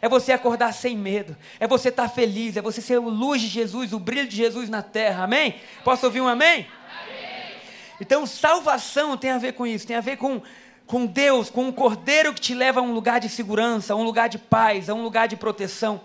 é 0.04 0.10
você 0.10 0.34
acordar 0.34 0.74
sem 0.74 0.98
medo, 0.98 1.34
é 1.58 1.66
você 1.66 1.88
estar 1.88 2.10
feliz, 2.10 2.58
é 2.58 2.62
você 2.62 2.82
ser 2.82 3.00
o 3.00 3.08
luz 3.08 3.42
de 3.42 3.48
Jesus, 3.48 3.94
o 3.94 4.00
brilho 4.00 4.28
de 4.28 4.36
Jesus 4.36 4.68
na 4.68 4.82
terra, 4.82 5.24
amém? 5.24 5.56
Posso 5.82 6.06
ouvir 6.06 6.20
um 6.20 6.28
amém? 6.28 6.68
amém. 7.06 7.56
Então, 8.02 8.26
salvação 8.26 9.16
tem 9.16 9.32
a 9.32 9.38
ver 9.38 9.54
com 9.54 9.66
isso, 9.66 9.88
tem 9.88 9.96
a 9.96 10.02
ver 10.02 10.18
com, 10.18 10.42
com 10.86 11.06
Deus, 11.06 11.50
com 11.50 11.66
um 11.66 11.72
cordeiro 11.72 12.34
que 12.34 12.42
te 12.42 12.54
leva 12.54 12.80
a 12.80 12.84
um 12.84 12.94
lugar 12.94 13.20
de 13.20 13.30
segurança, 13.30 13.94
a 13.94 13.96
um 13.96 14.04
lugar 14.04 14.30
de 14.30 14.38
paz, 14.38 14.90
a 14.90 14.94
um 14.94 15.04
lugar 15.04 15.28
de 15.28 15.36
proteção. 15.36 16.02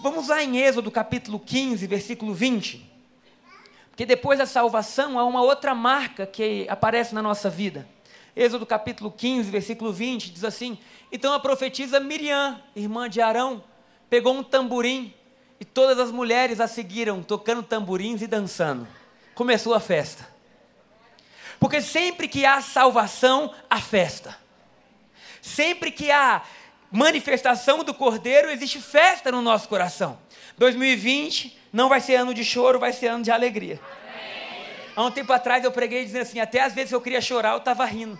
Vamos 0.00 0.28
lá 0.28 0.42
em 0.42 0.58
Êxodo 0.58 0.90
capítulo 0.90 1.38
15, 1.38 1.86
versículo 1.86 2.34
20. 2.34 2.88
Porque 3.90 4.06
depois 4.06 4.38
da 4.38 4.46
salvação 4.46 5.18
há 5.18 5.24
uma 5.24 5.42
outra 5.42 5.74
marca 5.74 6.26
que 6.26 6.66
aparece 6.68 7.14
na 7.14 7.22
nossa 7.22 7.50
vida. 7.50 7.88
Êxodo 8.36 8.64
capítulo 8.64 9.10
15, 9.10 9.50
versículo 9.50 9.92
20, 9.92 10.30
diz 10.30 10.44
assim: 10.44 10.78
Então 11.10 11.32
a 11.32 11.40
profetisa 11.40 11.98
Miriam, 11.98 12.60
irmã 12.76 13.08
de 13.08 13.20
Arão, 13.20 13.64
pegou 14.08 14.34
um 14.34 14.44
tamborim 14.44 15.12
e 15.58 15.64
todas 15.64 15.98
as 15.98 16.12
mulheres 16.12 16.60
a 16.60 16.68
seguiram, 16.68 17.22
tocando 17.22 17.62
tamborins 17.62 18.22
e 18.22 18.28
dançando. 18.28 18.86
Começou 19.34 19.74
a 19.74 19.80
festa. 19.80 20.37
Porque 21.58 21.80
sempre 21.80 22.28
que 22.28 22.46
há 22.46 22.60
salvação, 22.60 23.52
há 23.68 23.80
festa. 23.80 24.36
Sempre 25.40 25.90
que 25.90 26.10
há 26.10 26.42
manifestação 26.90 27.82
do 27.82 27.92
Cordeiro, 27.92 28.50
existe 28.50 28.80
festa 28.80 29.30
no 29.32 29.42
nosso 29.42 29.68
coração. 29.68 30.18
2020 30.56 31.58
não 31.72 31.88
vai 31.88 32.00
ser 32.00 32.16
ano 32.16 32.34
de 32.34 32.44
choro, 32.44 32.78
vai 32.78 32.92
ser 32.92 33.08
ano 33.08 33.24
de 33.24 33.30
alegria. 33.30 33.80
Há 34.94 35.04
um 35.04 35.10
tempo 35.10 35.32
atrás 35.32 35.64
eu 35.64 35.70
preguei 35.70 36.04
dizendo 36.04 36.22
assim: 36.22 36.40
até 36.40 36.60
às 36.60 36.74
vezes 36.74 36.92
eu 36.92 37.00
queria 37.00 37.20
chorar, 37.20 37.52
eu 37.52 37.58
estava 37.58 37.84
rindo. 37.84 38.18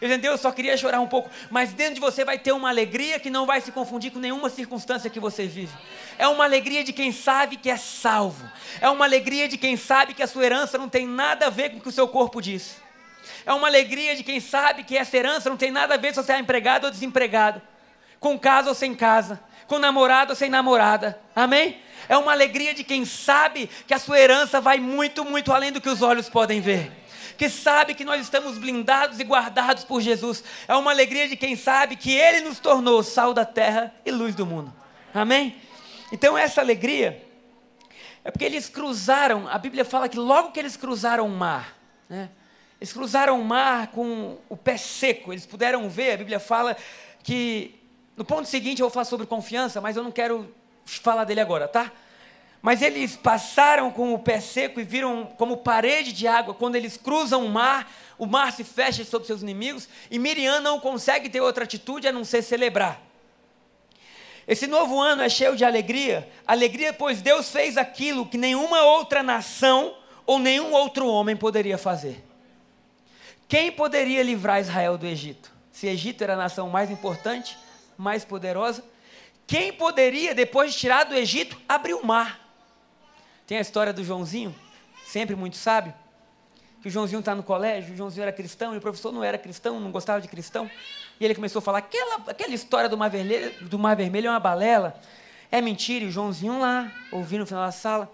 Eu 0.00 0.08
Deus, 0.18 0.34
eu 0.34 0.38
só 0.38 0.52
queria 0.52 0.76
chorar 0.76 1.00
um 1.00 1.06
pouco, 1.06 1.30
mas 1.50 1.72
dentro 1.72 1.94
de 1.94 2.00
você 2.00 2.24
vai 2.24 2.38
ter 2.38 2.52
uma 2.52 2.68
alegria 2.68 3.18
que 3.18 3.30
não 3.30 3.46
vai 3.46 3.60
se 3.60 3.72
confundir 3.72 4.12
com 4.12 4.18
nenhuma 4.18 4.48
circunstância 4.48 5.10
que 5.10 5.18
você 5.18 5.46
vive. 5.46 5.76
É 6.16 6.28
uma 6.28 6.44
alegria 6.44 6.84
de 6.84 6.92
quem 6.92 7.10
sabe 7.12 7.56
que 7.56 7.68
é 7.68 7.76
salvo. 7.76 8.48
É 8.80 8.88
uma 8.88 9.04
alegria 9.04 9.48
de 9.48 9.56
quem 9.56 9.76
sabe 9.76 10.14
que 10.14 10.22
a 10.22 10.26
sua 10.26 10.44
herança 10.44 10.78
não 10.78 10.88
tem 10.88 11.06
nada 11.06 11.46
a 11.46 11.50
ver 11.50 11.70
com 11.70 11.78
o 11.78 11.80
que 11.80 11.88
o 11.88 11.92
seu 11.92 12.06
corpo 12.06 12.40
diz. 12.40 12.76
É 13.44 13.52
uma 13.52 13.66
alegria 13.66 14.14
de 14.14 14.22
quem 14.22 14.40
sabe 14.40 14.84
que 14.84 14.96
essa 14.96 15.16
herança 15.16 15.50
não 15.50 15.56
tem 15.56 15.70
nada 15.70 15.94
a 15.94 15.96
ver 15.98 16.14
se 16.14 16.22
você 16.22 16.32
é 16.32 16.38
empregado 16.38 16.84
ou 16.84 16.90
desempregado, 16.90 17.60
com 18.20 18.38
casa 18.38 18.68
ou 18.68 18.74
sem 18.74 18.94
casa, 18.94 19.40
com 19.66 19.78
namorado 19.78 20.30
ou 20.30 20.36
sem 20.36 20.48
namorada. 20.48 21.18
Amém? 21.34 21.80
é 22.08 22.16
uma 22.16 22.32
alegria 22.32 22.74
de 22.74 22.82
quem 22.82 23.04
sabe 23.04 23.68
que 23.86 23.92
a 23.92 23.98
sua 23.98 24.18
herança 24.18 24.60
vai 24.60 24.80
muito, 24.80 25.24
muito 25.24 25.52
além 25.52 25.70
do 25.70 25.80
que 25.80 25.88
os 25.88 26.02
olhos 26.02 26.28
podem 26.28 26.60
ver. 26.60 26.90
Que 27.38 27.48
sabe 27.48 27.94
que 27.94 28.04
nós 28.04 28.20
estamos 28.20 28.58
blindados 28.58 29.18
e 29.18 29.24
guardados 29.24 29.84
por 29.84 30.02
Jesus. 30.02 30.44
É 30.66 30.74
uma 30.74 30.90
alegria 30.90 31.26
de 31.28 31.36
quem 31.36 31.56
sabe 31.56 31.96
que 31.96 32.12
Ele 32.12 32.42
nos 32.42 32.58
tornou 32.58 33.02
sal 33.02 33.32
da 33.32 33.46
terra 33.46 33.94
e 34.04 34.10
luz 34.10 34.34
do 34.34 34.44
mundo. 34.44 34.74
Amém? 35.14 35.56
Então, 36.12 36.36
essa 36.36 36.60
alegria 36.60 37.24
é 38.24 38.30
porque 38.30 38.44
eles 38.44 38.68
cruzaram, 38.68 39.48
a 39.48 39.56
Bíblia 39.56 39.84
fala 39.84 40.08
que 40.08 40.18
logo 40.18 40.50
que 40.50 40.58
eles 40.58 40.76
cruzaram 40.76 41.26
o 41.26 41.30
mar, 41.30 41.78
né? 42.08 42.28
Eles 42.80 42.92
cruzaram 42.92 43.40
o 43.40 43.44
mar 43.44 43.88
com 43.88 44.38
o 44.48 44.56
pé 44.56 44.76
seco, 44.76 45.32
eles 45.32 45.46
puderam 45.46 45.88
ver, 45.88 46.12
a 46.12 46.16
Bíblia 46.18 46.38
fala 46.38 46.76
que. 47.22 47.74
No 48.16 48.24
ponto 48.24 48.48
seguinte 48.48 48.80
eu 48.80 48.86
vou 48.86 48.92
falar 48.92 49.04
sobre 49.04 49.26
confiança, 49.26 49.80
mas 49.80 49.96
eu 49.96 50.02
não 50.02 50.10
quero 50.10 50.52
falar 50.84 51.24
dele 51.24 51.40
agora, 51.40 51.68
tá? 51.68 51.92
Mas 52.60 52.82
eles 52.82 53.16
passaram 53.16 53.90
com 53.90 54.12
o 54.12 54.18
pé 54.18 54.40
seco 54.40 54.80
e 54.80 54.84
viram 54.84 55.26
como 55.36 55.58
parede 55.58 56.12
de 56.12 56.26
água. 56.26 56.54
Quando 56.54 56.74
eles 56.74 56.96
cruzam 56.96 57.44
o 57.44 57.48
mar, 57.48 57.90
o 58.18 58.26
mar 58.26 58.52
se 58.52 58.64
fecha 58.64 59.04
sobre 59.04 59.26
seus 59.26 59.42
inimigos 59.42 59.88
e 60.10 60.18
Miriam 60.18 60.60
não 60.60 60.80
consegue 60.80 61.28
ter 61.28 61.40
outra 61.40 61.64
atitude 61.64 62.08
a 62.08 62.12
não 62.12 62.24
ser 62.24 62.42
celebrar. 62.42 63.00
Esse 64.46 64.66
novo 64.66 64.98
ano 64.98 65.22
é 65.22 65.28
cheio 65.28 65.54
de 65.54 65.64
alegria. 65.64 66.28
Alegria, 66.46 66.92
pois 66.92 67.20
Deus 67.20 67.50
fez 67.50 67.76
aquilo 67.76 68.26
que 68.26 68.38
nenhuma 68.38 68.82
outra 68.82 69.22
nação 69.22 69.94
ou 70.26 70.38
nenhum 70.38 70.72
outro 70.72 71.06
homem 71.06 71.36
poderia 71.36 71.78
fazer. 71.78 72.24
Quem 73.46 73.70
poderia 73.70 74.22
livrar 74.22 74.60
Israel 74.60 74.98
do 74.98 75.06
Egito? 75.06 75.52
Se 75.70 75.86
Egito 75.86 76.24
era 76.24 76.32
a 76.32 76.36
nação 76.36 76.68
mais 76.70 76.90
importante, 76.90 77.56
mais 77.96 78.24
poderosa, 78.24 78.82
quem 79.46 79.72
poderia, 79.72 80.34
depois 80.34 80.72
de 80.72 80.78
tirar 80.78 81.04
do 81.04 81.14
Egito, 81.14 81.58
abrir 81.68 81.94
o 81.94 82.04
mar? 82.04 82.47
Tem 83.48 83.56
a 83.56 83.62
história 83.62 83.94
do 83.94 84.04
Joãozinho, 84.04 84.54
sempre 85.06 85.34
muito 85.34 85.56
sábio, 85.56 85.94
que 86.82 86.88
o 86.88 86.90
Joãozinho 86.90 87.20
está 87.20 87.34
no 87.34 87.42
colégio, 87.42 87.94
o 87.94 87.96
Joãozinho 87.96 88.24
era 88.24 88.30
cristão, 88.30 88.74
e 88.74 88.76
o 88.76 88.80
professor 88.80 89.10
não 89.10 89.24
era 89.24 89.38
cristão, 89.38 89.80
não 89.80 89.90
gostava 89.90 90.20
de 90.20 90.28
cristão, 90.28 90.70
e 91.18 91.24
ele 91.24 91.34
começou 91.34 91.60
a 91.60 91.62
falar, 91.62 91.78
aquela, 91.78 92.16
aquela 92.26 92.52
história 92.52 92.90
do 92.90 92.98
mar, 92.98 93.08
vermelho, 93.08 93.50
do 93.66 93.78
mar 93.78 93.96
Vermelho 93.96 94.26
é 94.26 94.30
uma 94.30 94.38
balela, 94.38 95.00
é 95.50 95.62
mentira, 95.62 96.04
e 96.04 96.08
o 96.08 96.10
Joãozinho 96.10 96.60
lá, 96.60 96.92
ouvindo 97.10 97.40
no 97.40 97.46
final 97.46 97.64
da 97.64 97.72
sala, 97.72 98.12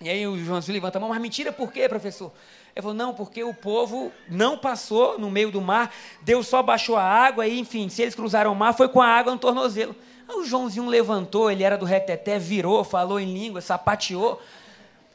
e 0.00 0.08
aí 0.08 0.24
o 0.28 0.38
Joãozinho 0.38 0.74
levanta 0.74 0.96
a 0.96 1.00
mão, 1.00 1.10
mas 1.10 1.20
mentira 1.20 1.50
por 1.50 1.72
quê, 1.72 1.88
professor? 1.88 2.32
Ele 2.72 2.82
falou, 2.82 2.94
não, 2.94 3.12
porque 3.14 3.42
o 3.42 3.52
povo 3.52 4.12
não 4.28 4.56
passou 4.56 5.18
no 5.18 5.28
meio 5.28 5.50
do 5.50 5.60
mar, 5.60 5.92
Deus 6.20 6.46
só 6.46 6.62
baixou 6.62 6.96
a 6.96 7.02
água, 7.02 7.48
e 7.48 7.58
enfim, 7.58 7.88
se 7.88 8.02
eles 8.02 8.14
cruzaram 8.14 8.52
o 8.52 8.54
mar, 8.54 8.74
foi 8.74 8.88
com 8.88 9.02
a 9.02 9.08
água 9.08 9.32
no 9.32 9.40
tornozelo. 9.40 9.96
Aí 10.28 10.36
o 10.36 10.44
Joãozinho 10.44 10.86
levantou, 10.86 11.50
ele 11.50 11.62
era 11.62 11.76
do 11.76 11.84
reteté, 11.84 12.38
virou, 12.38 12.84
falou 12.84 13.18
em 13.18 13.32
língua, 13.32 13.60
sapateou, 13.60 14.40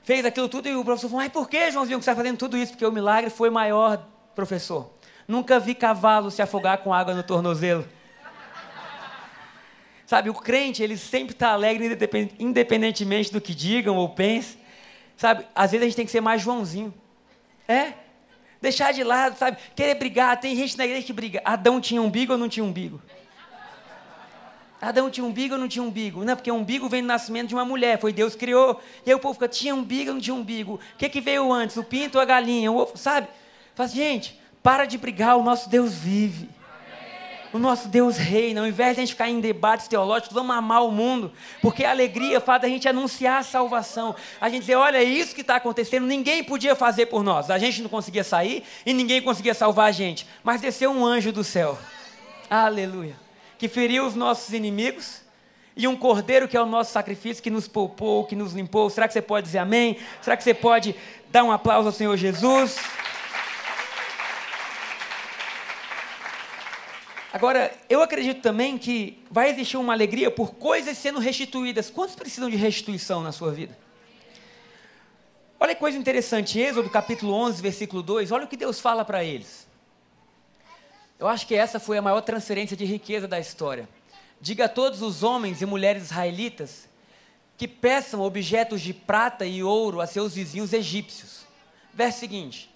fez 0.03 0.25
aquilo 0.25 0.47
tudo, 0.47 0.67
e 0.67 0.75
o 0.75 0.83
professor 0.83 1.09
falou, 1.09 1.23
mas 1.23 1.31
por 1.31 1.49
que, 1.49 1.71
Joãozinho, 1.71 1.99
que 1.99 2.05
você 2.05 2.11
está 2.11 2.21
fazendo 2.21 2.37
tudo 2.37 2.57
isso? 2.57 2.71
Porque 2.73 2.85
o 2.85 2.91
milagre 2.91 3.29
foi 3.29 3.49
maior, 3.49 4.05
professor. 4.35 4.89
Nunca 5.27 5.59
vi 5.59 5.75
cavalo 5.75 6.31
se 6.31 6.41
afogar 6.41 6.77
com 6.79 6.93
água 6.93 7.13
no 7.13 7.23
tornozelo. 7.23 7.85
Sabe, 10.05 10.29
o 10.29 10.33
crente, 10.33 10.81
ele 10.81 10.95
sempre 10.95 11.33
está 11.33 11.49
alegre, 11.49 11.97
independentemente 12.39 13.31
do 13.31 13.41
que 13.41 13.53
digam 13.53 13.97
ou 13.97 14.07
pensem. 14.07 14.57
Sabe, 15.17 15.45
às 15.53 15.71
vezes 15.71 15.83
a 15.83 15.87
gente 15.87 15.95
tem 15.97 16.05
que 16.05 16.11
ser 16.11 16.21
mais 16.21 16.41
Joãozinho. 16.41 16.93
É? 17.67 17.91
Deixar 18.61 18.93
de 18.93 19.03
lado, 19.03 19.37
sabe? 19.37 19.57
Querer 19.75 19.95
brigar. 19.95 20.39
Tem 20.39 20.55
gente 20.55 20.77
na 20.77 20.85
igreja 20.85 21.05
que 21.05 21.11
briga. 21.11 21.41
Adão 21.43 21.81
tinha 21.81 22.01
umbigo 22.01 22.31
ou 22.31 22.37
não 22.37 22.47
tinha 22.47 22.63
umbigo? 22.63 23.01
Adão 24.79 25.10
tinha 25.10 25.25
umbigo 25.25 25.55
ou 25.55 25.60
não 25.60 25.67
tinha 25.67 25.84
umbigo? 25.84 26.24
Não, 26.24 26.36
porque 26.36 26.51
umbigo 26.51 26.88
vem 26.88 27.01
do 27.01 27.07
nascimento 27.07 27.48
de 27.48 27.55
uma 27.55 27.65
mulher, 27.65 28.00
foi 28.00 28.13
Deus 28.13 28.34
que 28.34 28.39
criou. 28.39 28.79
E 29.05 29.10
aí 29.10 29.15
o 29.15 29.19
povo 29.19 29.34
fica, 29.34 29.48
tinha 29.48 29.74
umbigo 29.74 30.10
ou 30.10 30.13
não 30.15 30.22
tinha 30.22 30.36
umbigo? 30.36 30.75
O 30.75 30.98
que, 30.98 31.10
que 31.10 31.19
veio 31.19 31.51
antes, 31.51 31.77
o 31.77 31.84
pinto 31.84 32.15
ou 32.15 32.22
a 32.22 32.25
galinha? 32.25 32.72
O 32.72 32.77
ovo, 32.77 32.96
sabe? 32.96 33.27
Faz, 33.74 33.91
gente, 33.91 34.39
para 34.62 34.86
de 34.86 34.98
brigar, 34.98 35.36
o 35.38 35.43
nosso 35.43 35.69
Deus 35.69 35.96
vive. 35.96 36.50
O 37.53 37.57
nosso 37.57 37.88
Deus 37.88 38.17
reina. 38.17 38.62
Ao 38.62 38.67
invés 38.67 38.96
de 38.96 39.01
a 39.01 39.05
gente 39.05 39.13
ficar 39.13 39.29
em 39.29 39.39
debates 39.39 39.88
teológicos, 39.88 40.34
vamos 40.34 40.55
amar 40.55 40.84
o 40.84 40.91
mundo. 40.91 41.31
Porque 41.62 41.84
a 41.84 41.91
alegria 41.91 42.39
faz 42.39 42.63
a 42.63 42.67
gente 42.67 42.88
anunciar 42.88 43.39
a 43.39 43.43
salvação. 43.43 44.15
A 44.39 44.50
gente 44.50 44.62
dizer, 44.62 44.75
olha, 44.75 44.98
é 44.98 45.03
isso 45.03 45.34
que 45.34 45.41
está 45.41 45.55
acontecendo, 45.55 46.05
ninguém 46.05 46.43
podia 46.43 46.75
fazer 46.75 47.07
por 47.07 47.24
nós. 47.24 47.50
A 47.50 47.57
gente 47.57 47.81
não 47.81 47.89
conseguia 47.89 48.24
sair 48.24 48.63
e 48.86 48.93
ninguém 48.93 49.22
conseguia 49.22 49.53
salvar 49.53 49.88
a 49.88 49.91
gente. 49.91 50.27
Mas 50.43 50.62
desceu 50.62 50.91
um 50.91 51.05
anjo 51.05 51.31
do 51.31 51.43
céu. 51.43 51.77
Aleluia. 52.50 53.26
Que 53.57 53.67
feriu 53.67 54.05
os 54.05 54.15
nossos 54.15 54.53
inimigos. 54.53 55.21
E 55.75 55.87
um 55.87 55.95
cordeiro 55.95 56.47
que 56.47 56.57
é 56.57 56.61
o 56.61 56.65
nosso 56.65 56.91
sacrifício, 56.91 57.43
que 57.43 57.49
nos 57.49 57.67
poupou, 57.67 58.25
que 58.25 58.35
nos 58.35 58.53
limpou. 58.53 58.89
Será 58.89 59.07
que 59.07 59.13
você 59.13 59.21
pode 59.21 59.45
dizer 59.45 59.59
amém? 59.59 59.99
Será 60.21 60.35
que 60.35 60.43
você 60.43 60.53
pode 60.53 60.95
dar 61.29 61.43
um 61.43 61.51
aplauso 61.51 61.87
ao 61.87 61.93
Senhor 61.93 62.17
Jesus? 62.17 62.77
Agora, 67.31 67.71
eu 67.87 68.01
acredito 68.01 68.41
também 68.41 68.75
que 68.79 69.23
vai 69.29 69.51
existir 69.51 69.77
uma 69.77 69.93
alegria 69.93 70.31
por 70.31 70.55
coisas 70.55 70.97
sendo 70.97 71.19
restituídas. 71.19 71.87
Quantos 71.87 72.15
precisam 72.15 72.49
de 72.49 72.55
restituição 72.55 73.21
na 73.21 73.31
sua 73.31 73.51
vida? 73.51 73.77
Olha 75.59 75.75
que 75.75 75.79
coisa 75.79 75.97
interessante, 75.97 76.59
Êxodo 76.59 76.89
capítulo 76.89 77.33
11, 77.33 77.61
versículo 77.61 78.01
2, 78.01 78.31
olha 78.31 78.45
o 78.45 78.47
que 78.47 78.57
Deus 78.57 78.79
fala 78.79 79.03
para 79.03 79.23
eles. 79.23 79.66
Eu 81.19 81.27
acho 81.27 81.47
que 81.47 81.55
essa 81.55 81.79
foi 81.79 81.97
a 81.97 82.01
maior 82.01 82.21
transferência 82.21 82.77
de 82.77 82.86
riqueza 82.86 83.27
da 83.27 83.39
história. 83.39 83.89
Diga 84.39 84.65
a 84.65 84.69
todos 84.69 85.01
os 85.01 85.24
homens 85.24 85.62
e 85.62 85.65
mulheres 85.65 86.03
israelitas 86.03 86.88
que 87.57 87.67
peçam 87.67 88.21
objetos 88.21 88.81
de 88.81 88.93
prata 88.93 89.43
e 89.43 89.63
ouro 89.63 90.00
a 90.00 90.05
seus 90.05 90.36
vizinhos 90.36 90.74
egípcios. 90.74 91.47
Verso 91.91 92.19
seguinte: 92.19 92.71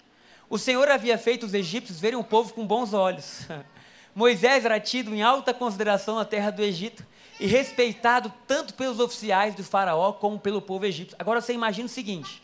O 0.50 0.58
Senhor 0.58 0.90
havia 0.90 1.16
feito 1.16 1.46
os 1.46 1.54
egípcios 1.54 2.00
verem 2.00 2.18
o 2.18 2.24
povo 2.24 2.52
com 2.52 2.66
bons 2.66 2.92
olhos. 2.92 3.46
Moisés 4.12 4.64
era 4.64 4.80
tido 4.80 5.14
em 5.14 5.22
alta 5.22 5.54
consideração 5.54 6.16
na 6.16 6.24
terra 6.24 6.50
do 6.50 6.62
Egito 6.62 7.06
e 7.38 7.46
respeitado 7.46 8.30
tanto 8.46 8.74
pelos 8.74 8.98
oficiais 8.98 9.54
do 9.54 9.62
faraó 9.62 10.12
como 10.12 10.38
pelo 10.38 10.60
povo 10.60 10.84
egípcio. 10.84 11.16
Agora 11.16 11.40
você 11.40 11.52
imagina 11.52 11.86
o 11.86 11.88
seguinte: 11.88 12.42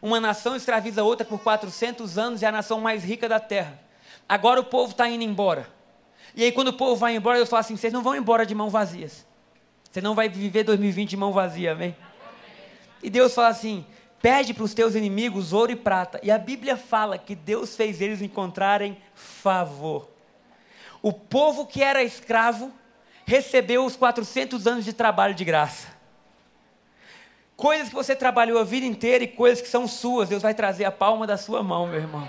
uma 0.00 0.20
nação 0.20 0.54
escraviza 0.54 1.02
outra 1.02 1.26
por 1.26 1.40
400 1.40 2.16
anos 2.16 2.40
e 2.40 2.44
é 2.44 2.48
a 2.48 2.52
nação 2.52 2.80
mais 2.80 3.02
rica 3.02 3.28
da 3.28 3.40
terra. 3.40 3.89
Agora 4.30 4.60
o 4.60 4.64
povo 4.64 4.92
está 4.92 5.08
indo 5.08 5.24
embora. 5.24 5.68
E 6.36 6.44
aí 6.44 6.52
quando 6.52 6.68
o 6.68 6.72
povo 6.72 6.94
vai 6.94 7.16
embora, 7.16 7.36
eu 7.36 7.44
falo 7.44 7.58
assim: 7.58 7.76
vocês 7.76 7.92
não 7.92 8.00
vão 8.00 8.14
embora 8.14 8.46
de 8.46 8.54
mãos 8.54 8.70
vazias. 8.70 9.26
Você 9.90 10.00
não 10.00 10.14
vai 10.14 10.28
viver 10.28 10.62
2020 10.62 11.10
de 11.10 11.16
mão 11.16 11.32
vazia, 11.32 11.72
amém? 11.72 11.96
E 13.02 13.10
Deus 13.10 13.34
fala 13.34 13.48
assim: 13.48 13.84
pede 14.22 14.54
para 14.54 14.62
os 14.62 14.72
teus 14.72 14.94
inimigos 14.94 15.52
ouro 15.52 15.72
e 15.72 15.74
prata. 15.74 16.20
E 16.22 16.30
a 16.30 16.38
Bíblia 16.38 16.76
fala 16.76 17.18
que 17.18 17.34
Deus 17.34 17.74
fez 17.74 18.00
eles 18.00 18.22
encontrarem 18.22 18.96
favor. 19.16 20.08
O 21.02 21.12
povo 21.12 21.66
que 21.66 21.82
era 21.82 22.00
escravo 22.00 22.70
recebeu 23.26 23.84
os 23.84 23.96
400 23.96 24.64
anos 24.64 24.84
de 24.84 24.92
trabalho 24.92 25.34
de 25.34 25.44
graça. 25.44 25.88
Coisas 27.56 27.88
que 27.88 27.96
você 27.96 28.14
trabalhou 28.14 28.60
a 28.60 28.64
vida 28.64 28.86
inteira 28.86 29.24
e 29.24 29.28
coisas 29.28 29.60
que 29.60 29.68
são 29.68 29.88
suas, 29.88 30.28
Deus 30.28 30.40
vai 30.40 30.54
trazer 30.54 30.84
a 30.84 30.92
palma 30.92 31.26
da 31.26 31.36
sua 31.36 31.64
mão, 31.64 31.88
meu 31.88 31.98
irmão. 31.98 32.28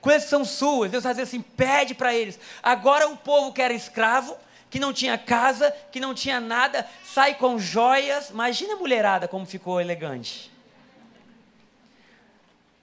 Coisas 0.00 0.28
são 0.28 0.44
suas, 0.44 0.90
Deus 0.90 1.04
vai 1.04 1.12
dizer 1.12 1.24
assim: 1.24 1.42
pede 1.42 1.94
para 1.94 2.14
eles. 2.14 2.38
Agora 2.62 3.08
o 3.08 3.16
povo 3.16 3.52
que 3.52 3.60
era 3.60 3.74
escravo, 3.74 4.36
que 4.70 4.80
não 4.80 4.92
tinha 4.92 5.18
casa, 5.18 5.74
que 5.92 6.00
não 6.00 6.14
tinha 6.14 6.40
nada, 6.40 6.86
sai 7.04 7.34
com 7.34 7.58
joias. 7.58 8.30
Imagina 8.30 8.74
a 8.74 8.76
mulherada 8.76 9.28
como 9.28 9.44
ficou 9.44 9.80
elegante. 9.80 10.50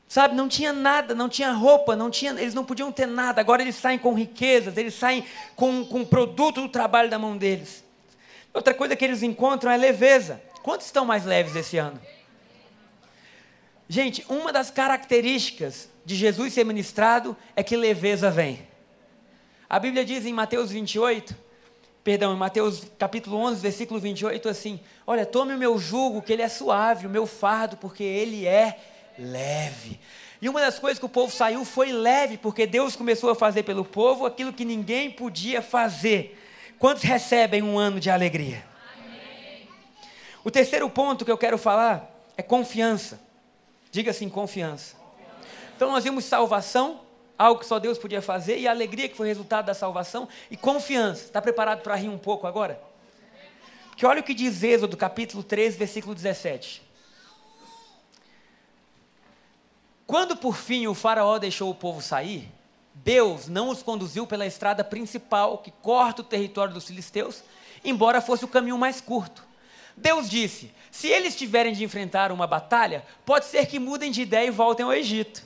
Sabe, 0.08 0.36
não 0.36 0.48
tinha 0.48 0.72
nada, 0.72 1.14
não 1.14 1.28
tinha 1.28 1.52
roupa, 1.52 1.96
não 1.96 2.10
tinha, 2.10 2.32
eles 2.32 2.54
não 2.54 2.64
podiam 2.64 2.92
ter 2.92 3.06
nada. 3.06 3.42
Agora 3.42 3.62
eles 3.62 3.76
saem 3.76 4.00
com 4.00 4.14
riquezas, 4.14 4.78
eles 4.78 4.94
saem 4.94 5.26
com, 5.56 5.86
com 5.86 6.06
produto 6.06 6.62
do 6.62 6.70
trabalho 6.70 7.10
da 7.10 7.20
mão 7.20 7.36
deles. 7.36 7.84
Outra 8.54 8.74
coisa 8.74 8.96
que 8.96 9.04
eles 9.04 9.22
encontram 9.22 9.70
é 9.72 9.76
leveza. 9.76 10.42
Quantos 10.64 10.86
estão 10.86 11.06
mais 11.06 11.26
leves 11.26 11.56
esse 11.56 11.78
ano? 11.78 12.00
Gente, 13.90 14.26
uma 14.30 14.52
das 14.54 14.70
características 14.72 15.90
de 16.08 16.16
Jesus 16.16 16.54
ser 16.54 16.64
ministrado 16.64 17.36
é 17.54 17.62
que 17.62 17.76
leveza 17.76 18.32
vem. 18.32 18.66
A 19.70 19.78
Bíblia 19.78 20.06
diz 20.06 20.26
em 20.26 20.32
Mateus 20.32 20.72
28, 20.72 21.36
perdão, 22.02 22.34
em 22.34 22.38
Mateus 22.38 22.84
capítulo 22.98 23.36
11, 23.36 23.60
versículo 23.60 24.00
28, 24.00 24.48
assim: 24.48 24.80
Olha, 25.06 25.26
tome 25.26 25.54
o 25.54 25.58
meu 25.58 25.78
jugo, 25.78 26.22
que 26.22 26.32
ele 26.32 26.42
é 26.42 26.48
suave, 26.48 27.08
o 27.08 27.10
meu 27.10 27.28
fardo, 27.28 27.76
porque 27.76 28.06
ele 28.06 28.46
é 28.46 28.80
leve. 29.20 30.00
E 30.42 30.48
uma 30.48 30.62
das 30.62 30.80
coisas 30.80 30.98
que 30.98 31.06
o 31.06 31.10
povo 31.10 31.30
saiu 31.30 31.66
foi 31.66 31.92
leve, 31.92 32.38
porque 32.38 32.66
Deus 32.66 32.96
começou 32.96 33.30
a 33.30 33.36
fazer 33.36 33.64
pelo 33.64 33.84
povo 33.84 34.26
aquilo 34.26 34.54
que 34.54 34.64
ninguém 34.64 35.12
podia 35.12 35.62
fazer. 35.62 36.42
Quantos 36.80 37.04
recebem 37.04 37.62
um 37.62 37.78
ano 37.78 38.00
de 38.00 38.10
alegria? 38.10 38.64
Amém. 38.98 39.68
O 40.42 40.50
terceiro 40.50 40.90
ponto 40.90 41.26
que 41.26 41.32
eu 41.32 41.38
quero 41.38 41.58
falar 41.58 42.10
é 42.38 42.42
confiança. 42.42 43.20
Diga 43.92 44.12
assim: 44.12 44.30
confiança. 44.30 44.97
Então 45.78 45.92
nós 45.92 46.04
vimos 46.04 46.26
salvação, 46.26 47.02
algo 47.38 47.60
que 47.60 47.66
só 47.68 47.78
Deus 47.78 48.00
podia 48.00 48.20
fazer, 48.20 48.58
e 48.58 48.68
a 48.68 48.72
alegria 48.72 49.08
que 49.08 49.16
foi 49.16 49.28
resultado 49.28 49.68
da 49.68 49.76
salvação, 49.76 50.28
e 50.50 50.58
confiança. 50.58 51.26
Está 51.26 51.40
preparado 51.40 51.84
para 51.84 51.94
rir 51.94 52.10
um 52.10 52.18
pouco 52.18 52.48
agora? 52.48 52.82
Porque 53.90 54.04
olha 54.04 54.22
o 54.22 54.24
que 54.24 54.34
diz 54.34 54.64
Êxodo 54.64 54.98
capítulo 54.98 55.44
13, 55.44 55.78
versículo 55.78 56.16
17. 56.16 56.82
Quando 60.08 60.36
por 60.36 60.56
fim 60.56 60.88
o 60.88 60.96
Faraó 60.96 61.38
deixou 61.38 61.70
o 61.70 61.76
povo 61.76 62.02
sair, 62.02 62.52
Deus 62.96 63.48
não 63.48 63.70
os 63.70 63.84
conduziu 63.84 64.26
pela 64.26 64.48
estrada 64.48 64.84
principal 64.84 65.60
que 65.60 65.70
corta 65.70 66.24
o 66.24 66.26
território 66.26 66.74
dos 66.74 66.88
filisteus, 66.88 67.44
embora 67.86 68.20
fosse 68.20 68.44
o 68.44 68.48
caminho 68.48 68.80
mais 68.80 69.00
curto. 69.00 69.46
Deus 69.96 70.28
disse: 70.28 70.74
se 70.90 71.08
eles 71.08 71.36
tiverem 71.36 71.74
de 71.74 71.84
enfrentar 71.84 72.32
uma 72.32 72.48
batalha, 72.48 73.06
pode 73.24 73.46
ser 73.46 73.68
que 73.68 73.78
mudem 73.78 74.10
de 74.10 74.24
ideia 74.24 74.48
e 74.48 74.52
voltem 74.52 74.84
ao 74.84 74.92
Egito. 74.92 75.46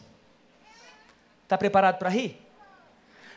Está 1.51 1.57
preparado 1.57 1.97
para 1.97 2.07
rir? 2.07 2.39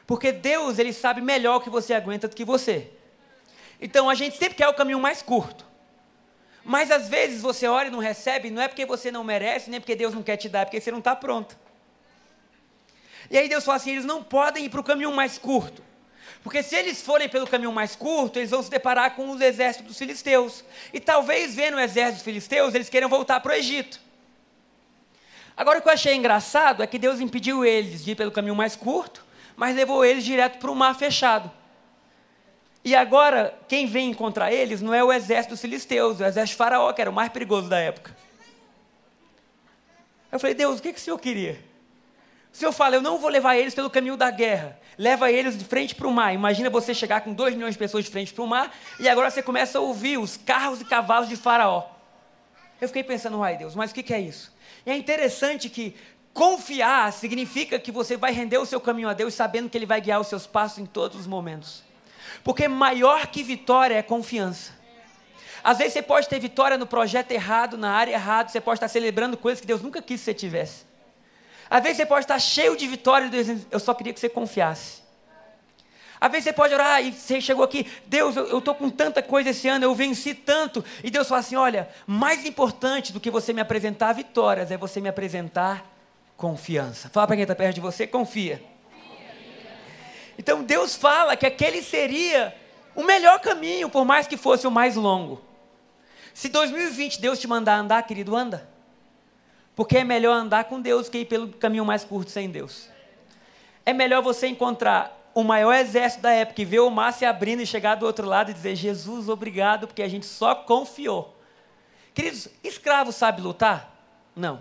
Porque 0.07 0.31
Deus, 0.31 0.79
ele 0.79 0.93
sabe 0.93 1.21
melhor 1.21 1.57
o 1.57 1.61
que 1.61 1.69
você 1.69 1.93
aguenta 1.93 2.29
do 2.29 2.37
que 2.37 2.45
você. 2.45 2.89
Então 3.81 4.09
a 4.09 4.15
gente 4.15 4.37
sempre 4.37 4.55
quer 4.55 4.69
o 4.69 4.75
caminho 4.75 5.01
mais 5.01 5.21
curto. 5.21 5.67
Mas 6.65 6.93
às 6.93 7.09
vezes 7.09 7.43
você 7.43 7.67
ora 7.67 7.89
e 7.89 7.91
não 7.91 7.99
recebe, 7.99 8.51
não 8.51 8.63
é 8.63 8.69
porque 8.69 8.87
você 8.87 9.11
não 9.11 9.25
merece, 9.25 9.69
nem 9.69 9.81
porque 9.81 9.97
Deus 9.97 10.15
não 10.15 10.23
quer 10.23 10.37
te 10.37 10.49
dar, 10.49 10.61
é 10.61 10.65
porque 10.65 10.81
você 10.81 10.93
não 10.93 11.01
está 11.01 11.17
pronto. 11.17 11.59
E 13.29 13.37
aí 13.37 13.49
Deus 13.49 13.65
fala 13.65 13.79
assim: 13.79 13.91
eles 13.91 14.05
não 14.05 14.23
podem 14.23 14.67
ir 14.67 14.69
para 14.69 14.81
o 14.81 14.85
caminho 14.85 15.11
mais 15.11 15.37
curto. 15.37 15.83
Porque 16.41 16.63
se 16.63 16.77
eles 16.77 17.03
forem 17.03 17.29
pelo 17.29 17.49
caminho 17.49 17.73
mais 17.73 17.97
curto, 17.97 18.39
eles 18.39 18.53
vão 18.53 18.63
se 18.63 18.71
deparar 18.71 19.17
com 19.17 19.29
os 19.29 19.41
exércitos 19.41 19.89
dos 19.89 19.99
filisteus. 19.99 20.65
E 20.93 21.01
talvez 21.01 21.57
vendo 21.57 21.79
o 21.79 21.81
exército 21.81 22.19
dos 22.19 22.23
filisteus, 22.23 22.77
eles 22.77 22.89
queiram 22.89 23.09
voltar 23.09 23.41
para 23.41 23.55
o 23.55 23.57
Egito. 23.57 23.99
Agora 25.57 25.79
o 25.79 25.83
que 25.83 25.89
eu 25.89 25.93
achei 25.93 26.15
engraçado 26.15 26.83
é 26.83 26.87
que 26.87 26.99
Deus 26.99 27.21
impediu 27.21 27.65
eles 27.65 28.05
de 28.05 28.13
ir 28.13 28.15
pelo 28.15 28.33
caminho 28.33 28.57
mais 28.57 28.75
curto, 28.75 29.25
mas 29.57 29.77
levou 29.77 30.05
eles 30.05 30.25
direto 30.25 30.59
para 30.59 30.71
o 30.71 30.75
mar 30.75 30.95
fechado. 30.95 31.51
E 32.85 32.95
agora, 32.95 33.57
quem 33.67 33.87
vem 33.87 34.11
encontrar 34.11 34.53
eles 34.53 34.83
não 34.83 34.93
é 34.93 35.03
o 35.03 35.13
exército 35.13 35.55
dos 35.55 35.61
filisteus, 35.61 36.21
é 36.21 36.25
o 36.25 36.29
exército 36.29 36.55
de 36.55 36.59
faraó, 36.59 36.93
que 36.93 37.01
era 37.01 37.11
o 37.11 37.15
mais 37.15 37.31
perigoso 37.31 37.69
da 37.69 37.79
época. 37.79 38.15
Eu 40.31 40.39
falei, 40.39 40.55
Deus, 40.55 40.81
o 40.81 40.83
que, 40.83 40.93
que 40.93 40.99
o 40.99 41.03
Senhor 41.03 41.19
queria? 41.19 41.65
O 42.53 42.57
Senhor 42.57 42.73
fala, 42.73 42.97
eu 42.97 43.01
não 43.01 43.19
vou 43.19 43.31
levar 43.31 43.57
eles 43.57 43.75
pelo 43.75 43.89
caminho 43.89 44.17
da 44.17 44.31
guerra. 44.31 44.79
Leva 44.99 45.31
eles 45.31 45.57
de 45.57 45.65
frente 45.65 45.95
para 45.95 46.07
o 46.07 46.13
mar. 46.13 46.35
Imagina 46.35 46.69
você 46.69 46.93
chegar 46.93 47.23
com 47.23 47.33
dois 47.33 47.55
milhões 47.55 47.75
de 47.75 47.79
pessoas 47.79 48.05
de 48.05 48.11
frente 48.11 48.35
para 48.35 48.45
o 48.45 48.47
mar, 48.47 48.73
e 49.01 49.09
agora 49.09 49.31
você 49.31 49.43
começa 49.43 49.79
a 49.79 49.81
ouvir 49.81 50.19
os 50.19 50.37
carros 50.37 50.81
e 50.81 50.85
cavalos 50.85 51.29
de 51.29 51.37
faraó. 51.37 51.85
Eu 52.81 52.89
fiquei 52.89 53.03
pensando, 53.03 53.43
ai 53.43 53.57
Deus, 53.57 53.75
mas 53.75 53.93
o 53.93 53.95
que, 53.95 54.03
que 54.03 54.13
é 54.13 54.21
isso? 54.21 54.54
E 54.87 54.91
é 54.91 54.97
interessante 54.97 55.69
que 55.69 55.95
confiar 56.33 57.13
significa 57.13 57.79
que 57.79 57.93
você 57.93 58.17
vai 58.17 58.33
render 58.33 58.59
o 58.59 58.67
seu 58.67 58.81
caminho 58.81 59.09
a 59.09 59.13
Deus 59.13 59.35
sabendo 59.35 59.71
que 59.71 59.79
Ele 59.79 59.87
vai 59.87 60.01
guiar 60.01 60.21
os 60.21 60.27
seus 60.27 60.47
passos 60.47 60.79
em 60.79 60.87
todos 60.87 61.21
os 61.21 61.27
momentos. 61.27 61.83
Porque 62.43 62.67
maior 62.67 63.29
que 63.29 63.43
vitória 63.43 63.95
é 63.95 64.03
confiança. 64.03 64.73
Às 65.63 65.79
vezes 65.79 65.95
você 65.95 66.03
pode 66.03 66.29
ter 66.29 66.39
vitória 66.39 66.77
no 66.77 66.87
projeto 66.87 67.31
errado, 67.31 67.79
na 67.79 67.93
área 67.93 68.13
errada, 68.13 68.51
você 68.51 68.61
pode 68.61 68.77
estar 68.77 68.89
celebrando 68.89 69.37
coisas 69.37 69.61
que 69.61 69.67
Deus 69.67 69.81
nunca 69.81 70.03
quis 70.03 70.21
que 70.21 70.25
você 70.27 70.35
tivesse. 70.35 70.85
Às 71.71 71.83
vezes 71.83 71.97
você 71.97 72.07
pode 72.07 72.25
estar 72.25 72.39
cheio 72.39 72.77
de 72.77 72.87
vitória 72.87 73.29
Deus 73.29 73.49
eu 73.71 73.81
só 73.81 73.95
queria 73.95 74.13
que 74.13 74.21
você 74.21 74.29
confiasse. 74.29 75.04
Às 76.25 76.31
vezes 76.33 76.45
você 76.45 76.53
pode 76.55 76.73
orar 76.73 77.05
e 77.05 77.13
você 77.13 77.39
chegou 77.39 77.63
aqui, 77.63 77.87
Deus, 78.07 78.35
eu 78.35 78.57
estou 78.57 78.75
com 78.75 78.89
tanta 78.89 79.23
coisa 79.23 79.51
esse 79.51 79.69
ano, 79.69 79.85
eu 79.85 79.95
venci 79.95 80.33
tanto. 80.33 80.83
E 81.03 81.11
Deus 81.11 81.29
fala 81.29 81.41
assim: 81.41 81.55
olha, 81.55 81.87
mais 82.07 82.47
importante 82.47 83.13
do 83.13 83.21
que 83.21 83.31
você 83.31 83.53
me 83.53 83.61
apresentar 83.61 84.15
vitórias 84.15 84.71
é 84.71 84.79
você 84.79 85.03
me 85.03 85.09
apresentar 85.11 85.87
confiança. 86.35 87.11
Fala 87.11 87.27
para 87.27 87.37
quem 87.37 87.43
está 87.43 87.55
perto 87.55 87.75
de 87.75 87.83
você, 87.83 88.07
confia. 88.07 88.65
Então 90.39 90.63
Deus 90.63 90.97
fala 90.97 91.37
que 91.37 91.45
aquele 91.45 91.83
seria 91.83 92.57
o 92.97 93.03
melhor 93.03 93.39
caminho, 93.41 93.91
por 93.91 94.07
mais 94.07 94.27
que 94.27 94.39
fosse 94.39 94.67
o 94.67 94.71
mais 94.71 94.97
longo. 94.97 95.43
Se 96.33 96.49
2020 96.49 97.21
Deus 97.21 97.39
te 97.39 97.47
mandar 97.47 97.77
andar, 97.77 98.03
querido, 98.03 98.35
anda. 98.35 98.67
Porque 99.77 99.99
é 99.99 100.05
melhor 100.05 100.33
andar 100.33 100.65
com 100.65 100.81
Deus 100.81 101.11
que 101.11 101.19
ir 101.19 101.25
pelo 101.27 101.49
caminho 101.49 101.85
mais 101.85 102.03
curto 102.03 102.31
sem 102.31 102.49
Deus. 102.49 102.89
É 103.85 103.93
melhor 103.93 104.23
você 104.23 104.47
encontrar 104.47 105.21
o 105.35 105.43
maior 105.43 105.75
exército 105.75 106.23
da 106.23 106.31
época 106.31 106.63
e 106.63 106.65
ver 106.65 106.81
o 106.81 106.91
mar 106.91 107.13
se 107.13 107.25
abrindo 107.25 107.61
e 107.61 107.67
chegar 107.67 107.97
do 107.97 108.07
outro 108.07 108.27
lado 108.27 108.51
e 108.51 108.55
dizer: 108.55 108.77
Jesus, 108.77 109.29
obrigado, 109.29 109.87
porque 109.87 110.03
a 110.03 110.09
gente 110.09 110.25
só 110.25 110.55
confiou. 110.55 111.37
Queridos, 112.15 112.49
escravo 112.63 113.11
sabe 113.11 113.43
lutar? 113.43 113.93
Não. 114.37 114.61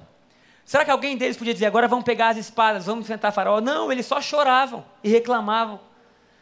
Será 0.65 0.83
que 0.83 0.91
alguém 0.91 1.15
deles 1.15 1.37
podia 1.37 1.53
dizer: 1.53 1.67
agora 1.67 1.87
vamos 1.87 2.03
pegar 2.03 2.29
as 2.29 2.37
espadas, 2.37 2.87
vamos 2.87 3.05
enfrentar 3.05 3.31
Faraó? 3.31 3.61
Não, 3.61 3.91
eles 3.91 4.05
só 4.05 4.19
choravam 4.19 4.83
e 5.03 5.09
reclamavam. 5.09 5.79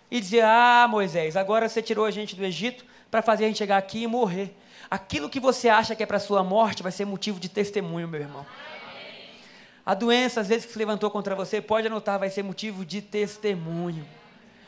E 0.10 0.20
diziam: 0.20 0.48
Ah, 0.50 0.88
Moisés, 0.90 1.36
agora 1.36 1.68
você 1.68 1.82
tirou 1.82 2.06
a 2.06 2.12
gente 2.12 2.36
do 2.36 2.46
Egito 2.46 2.86
para 3.10 3.22
fazer 3.22 3.44
a 3.44 3.48
gente 3.48 3.58
chegar 3.58 3.78
aqui 3.78 4.04
e 4.04 4.08
morrer. 4.08 4.56
Aquilo 4.90 5.30
que 5.30 5.40
você 5.40 5.68
acha 5.68 5.96
que 5.96 6.04
é 6.04 6.06
para 6.06 6.20
sua 6.20 6.44
morte 6.44 6.82
vai 6.82 6.92
ser 6.92 7.06
motivo 7.06 7.40
de 7.40 7.50
testemunho, 7.50 8.08
meu 8.08 8.22
irmão. 8.22 8.46
A 9.86 9.94
doença, 9.94 10.42
às 10.42 10.48
vezes, 10.48 10.66
que 10.66 10.72
se 10.72 10.78
levantou 10.78 11.10
contra 11.10 11.36
você, 11.36 11.60
pode 11.60 11.88
anotar, 11.88 12.20
vai 12.20 12.30
ser 12.30 12.44
motivo 12.44 12.86
de 12.86 13.02
testemunho. 13.02 14.06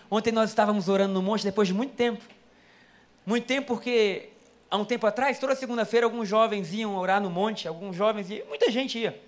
Ontem 0.09 0.31
nós 0.31 0.49
estávamos 0.49 0.89
orando 0.89 1.13
no 1.13 1.21
monte 1.21 1.43
depois 1.43 1.67
de 1.67 1.73
muito 1.73 1.93
tempo. 1.93 2.23
Muito 3.25 3.45
tempo 3.45 3.67
porque, 3.67 4.29
há 4.69 4.77
um 4.77 4.85
tempo 4.85 5.07
atrás, 5.07 5.39
toda 5.39 5.55
segunda-feira, 5.55 6.05
alguns 6.05 6.27
jovens 6.27 6.73
iam 6.73 6.95
orar 6.95 7.21
no 7.21 7.29
monte, 7.29 7.67
alguns 7.67 7.95
jovens 7.95 8.29
iam, 8.29 8.47
muita 8.47 8.69
gente 8.69 8.99
ia. 8.99 9.19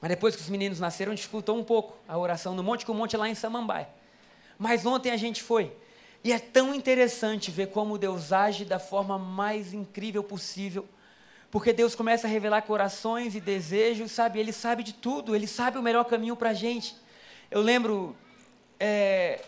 Mas 0.00 0.08
depois 0.10 0.34
que 0.34 0.42
os 0.42 0.48
meninos 0.48 0.80
nasceram, 0.80 1.14
dificultou 1.14 1.58
um 1.58 1.64
pouco 1.64 1.96
a 2.08 2.16
oração 2.16 2.54
no 2.54 2.62
monte, 2.62 2.84
que 2.84 2.90
o 2.90 2.94
monte 2.94 3.16
é 3.16 3.18
lá 3.18 3.28
em 3.28 3.34
Samambaia. 3.34 3.88
Mas 4.58 4.84
ontem 4.86 5.10
a 5.10 5.16
gente 5.16 5.42
foi. 5.42 5.72
E 6.22 6.32
é 6.32 6.38
tão 6.38 6.74
interessante 6.74 7.50
ver 7.50 7.68
como 7.68 7.96
Deus 7.96 8.32
age 8.32 8.64
da 8.64 8.78
forma 8.78 9.18
mais 9.18 9.72
incrível 9.72 10.22
possível. 10.22 10.86
Porque 11.50 11.72
Deus 11.72 11.94
começa 11.94 12.26
a 12.26 12.30
revelar 12.30 12.62
corações 12.62 13.34
e 13.34 13.40
desejos, 13.40 14.12
sabe? 14.12 14.38
Ele 14.38 14.52
sabe 14.52 14.82
de 14.82 14.92
tudo, 14.92 15.34
ele 15.34 15.46
sabe 15.46 15.78
o 15.78 15.82
melhor 15.82 16.04
caminho 16.04 16.36
para 16.36 16.50
a 16.50 16.54
gente. 16.54 16.94
Eu 17.50 17.60
lembro, 17.60 18.14
é, 18.78 19.40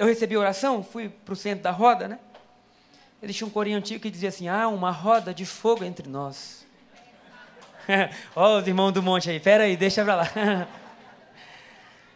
eu 0.00 0.06
recebi 0.06 0.34
oração, 0.34 0.82
fui 0.82 1.10
para 1.10 1.34
o 1.34 1.36
centro 1.36 1.62
da 1.62 1.70
roda, 1.70 2.08
né? 2.08 2.18
Tinha 3.28 3.46
um 3.46 3.50
corinho 3.50 3.76
antigo 3.76 4.00
que 4.00 4.10
dizia 4.10 4.30
assim: 4.30 4.48
Ah, 4.48 4.66
uma 4.66 4.90
roda 4.90 5.34
de 5.34 5.44
fogo 5.44 5.84
entre 5.84 6.08
nós. 6.08 6.66
Ó, 8.34 8.58
os 8.58 8.66
irmãos 8.66 8.92
do 8.92 9.02
monte 9.02 9.28
aí, 9.28 9.38
pera 9.38 9.64
aí, 9.64 9.76
deixa 9.76 10.02
para 10.02 10.16
lá. 10.16 10.28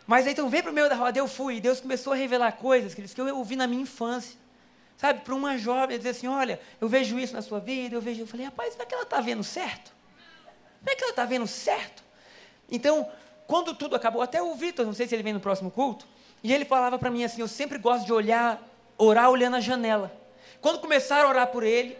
Mas 0.07 0.27
então, 0.27 0.49
vem 0.49 0.63
para 0.63 0.71
o 0.71 0.75
meio 0.75 0.89
da 0.89 0.95
roda, 0.95 1.19
eu 1.19 1.29
fui, 1.29 1.57
e 1.57 1.61
Deus 1.61 1.79
começou 1.79 2.15
a 2.15 2.17
revelar 2.17 2.53
coisas 2.53 2.95
que 2.95 3.21
eu 3.21 3.37
ouvi 3.37 3.55
na 3.55 3.67
minha 3.67 3.83
infância. 3.83 4.39
Sabe, 4.97 5.21
para 5.21 5.35
uma 5.35 5.59
jovem 5.59 5.99
dizer 5.99 6.11
assim: 6.11 6.27
olha, 6.27 6.59
eu 6.81 6.89
vejo 6.89 7.19
isso 7.19 7.35
na 7.35 7.43
sua 7.43 7.61
vida, 7.61 7.95
eu 7.95 8.01
vejo. 8.01 8.23
Eu 8.23 8.27
falei, 8.27 8.47
rapaz, 8.47 8.81
é 8.81 8.87
que 8.87 8.95
ela 8.95 9.05
está 9.05 9.21
vendo 9.21 9.45
certo? 9.45 9.93
Como 10.79 10.91
é 10.91 10.95
que 10.95 11.03
ela 11.03 11.11
está 11.11 11.27
vendo 11.27 11.47
certo? 11.47 12.03
Então, 12.71 13.07
quando 13.47 13.75
tudo 13.75 13.95
acabou, 13.95 14.23
até 14.23 14.43
o 14.43 14.55
Vitor, 14.55 14.87
não 14.87 14.95
sei 14.95 15.07
se 15.07 15.15
ele 15.15 15.23
vem 15.23 15.35
no 15.35 15.41
próximo 15.41 15.71
culto, 15.71 16.14
e 16.45 16.53
ele 16.53 16.67
falava 16.67 16.99
para 16.99 17.11
mim 17.11 17.25
assim: 17.25 17.41
eu 17.41 17.49
sempre 17.49 17.79
gosto 17.79 18.05
de 18.05 18.13
olhar, 18.13 18.63
orar 18.99 19.31
olhando 19.31 19.57
a 19.57 19.61
janela. 19.61 20.15
Quando 20.61 20.79
começaram 20.79 21.27
a 21.27 21.31
orar 21.31 21.47
por 21.47 21.63
ele, 21.63 21.97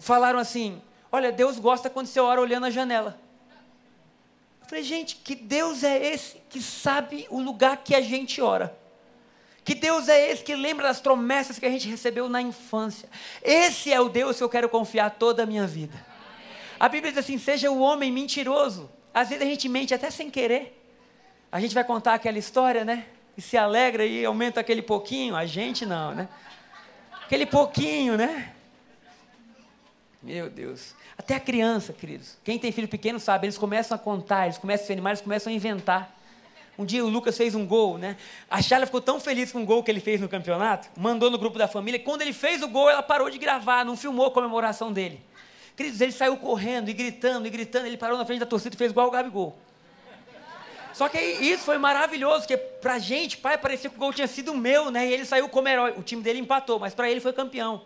falaram 0.00 0.40
assim: 0.40 0.82
olha, 1.12 1.30
Deus 1.30 1.60
gosta 1.60 1.88
quando 1.88 2.08
você 2.08 2.18
ora 2.18 2.40
olhando 2.40 2.66
a 2.66 2.70
janela. 2.70 3.18
Falei, 4.66 4.82
gente, 4.82 5.16
que 5.16 5.36
Deus 5.36 5.84
é 5.84 6.12
esse 6.12 6.38
que 6.50 6.60
sabe 6.60 7.26
o 7.30 7.40
lugar 7.40 7.76
que 7.78 7.94
a 7.94 8.00
gente 8.00 8.40
ora? 8.40 8.76
Que 9.64 9.74
Deus 9.76 10.08
é 10.08 10.30
esse 10.30 10.42
que 10.42 10.56
lembra 10.56 10.88
das 10.88 11.00
promessas 11.00 11.58
que 11.58 11.66
a 11.66 11.70
gente 11.70 11.88
recebeu 11.88 12.28
na 12.28 12.42
infância? 12.42 13.08
Esse 13.42 13.92
é 13.92 14.00
o 14.00 14.08
Deus 14.08 14.38
que 14.38 14.42
eu 14.42 14.48
quero 14.48 14.68
confiar 14.68 15.10
toda 15.10 15.44
a 15.44 15.46
minha 15.46 15.68
vida. 15.68 16.04
A 16.80 16.88
Bíblia 16.88 17.12
diz 17.12 17.18
assim: 17.18 17.38
seja 17.38 17.70
o 17.70 17.78
homem 17.78 18.10
mentiroso. 18.10 18.90
Às 19.14 19.28
vezes 19.28 19.44
a 19.44 19.48
gente 19.48 19.68
mente 19.68 19.94
até 19.94 20.10
sem 20.10 20.28
querer. 20.28 20.80
A 21.52 21.60
gente 21.60 21.74
vai 21.74 21.84
contar 21.84 22.14
aquela 22.14 22.38
história, 22.38 22.84
né? 22.84 23.06
E 23.36 23.40
se 23.40 23.56
alegra 23.56 24.04
e 24.04 24.24
aumenta 24.24 24.60
aquele 24.60 24.82
pouquinho. 24.82 25.34
A 25.34 25.46
gente 25.46 25.86
não, 25.86 26.14
né? 26.14 26.28
Aquele 27.24 27.46
pouquinho, 27.46 28.16
né? 28.16 28.52
Meu 30.22 30.48
Deus. 30.48 30.94
Até 31.18 31.34
a 31.34 31.40
criança, 31.40 31.92
queridos. 31.92 32.36
Quem 32.44 32.58
tem 32.58 32.70
filho 32.70 32.88
pequeno 32.88 33.18
sabe, 33.18 33.46
eles 33.46 33.58
começam 33.58 33.94
a 33.94 33.98
contar, 33.98 34.44
eles 34.44 34.58
começam 34.58 34.84
a 34.84 34.86
ser 34.86 34.92
animais, 34.92 35.18
eles 35.18 35.24
começam 35.24 35.52
a 35.52 35.56
inventar. 35.56 36.16
Um 36.78 36.84
dia 36.84 37.04
o 37.04 37.08
Lucas 37.08 37.36
fez 37.36 37.54
um 37.54 37.66
gol, 37.66 37.98
né? 37.98 38.16
A 38.50 38.62
Charla 38.62 38.86
ficou 38.86 39.00
tão 39.00 39.20
feliz 39.20 39.52
com 39.52 39.62
o 39.62 39.66
gol 39.66 39.82
que 39.82 39.90
ele 39.90 40.00
fez 40.00 40.20
no 40.20 40.28
campeonato, 40.28 40.88
mandou 40.96 41.30
no 41.30 41.38
grupo 41.38 41.58
da 41.58 41.68
família. 41.68 42.00
Quando 42.00 42.22
ele 42.22 42.32
fez 42.32 42.62
o 42.62 42.68
gol, 42.68 42.88
ela 42.88 43.02
parou 43.02 43.28
de 43.28 43.38
gravar, 43.38 43.84
não 43.84 43.96
filmou 43.96 44.26
a 44.26 44.30
comemoração 44.30 44.92
dele. 44.92 45.20
Queridos, 45.76 46.00
ele 46.00 46.12
saiu 46.12 46.36
correndo 46.36 46.88
e 46.88 46.92
gritando 46.92 47.46
e 47.46 47.50
gritando. 47.50 47.86
Ele 47.86 47.96
parou 47.96 48.16
na 48.16 48.24
frente 48.24 48.40
da 48.40 48.46
torcida 48.46 48.74
e 48.74 48.78
fez 48.78 48.90
igual 48.90 49.08
o 49.08 49.10
Gabigol. 49.10 49.56
Só 50.92 51.08
que 51.08 51.18
isso 51.18 51.64
foi 51.64 51.78
maravilhoso, 51.78 52.40
porque 52.40 52.56
pra 52.56 52.98
gente, 52.98 53.36
pai, 53.36 53.56
parecia 53.56 53.88
que 53.88 53.96
o 53.96 53.98
gol 53.98 54.12
tinha 54.12 54.26
sido 54.26 54.54
meu, 54.54 54.90
né? 54.90 55.06
E 55.06 55.12
ele 55.12 55.24
saiu 55.24 55.48
como 55.48 55.68
herói. 55.68 55.94
O 55.96 56.02
time 56.02 56.22
dele 56.22 56.38
empatou, 56.38 56.78
mas 56.78 56.94
para 56.94 57.10
ele 57.10 57.20
foi 57.20 57.32
campeão. 57.32 57.82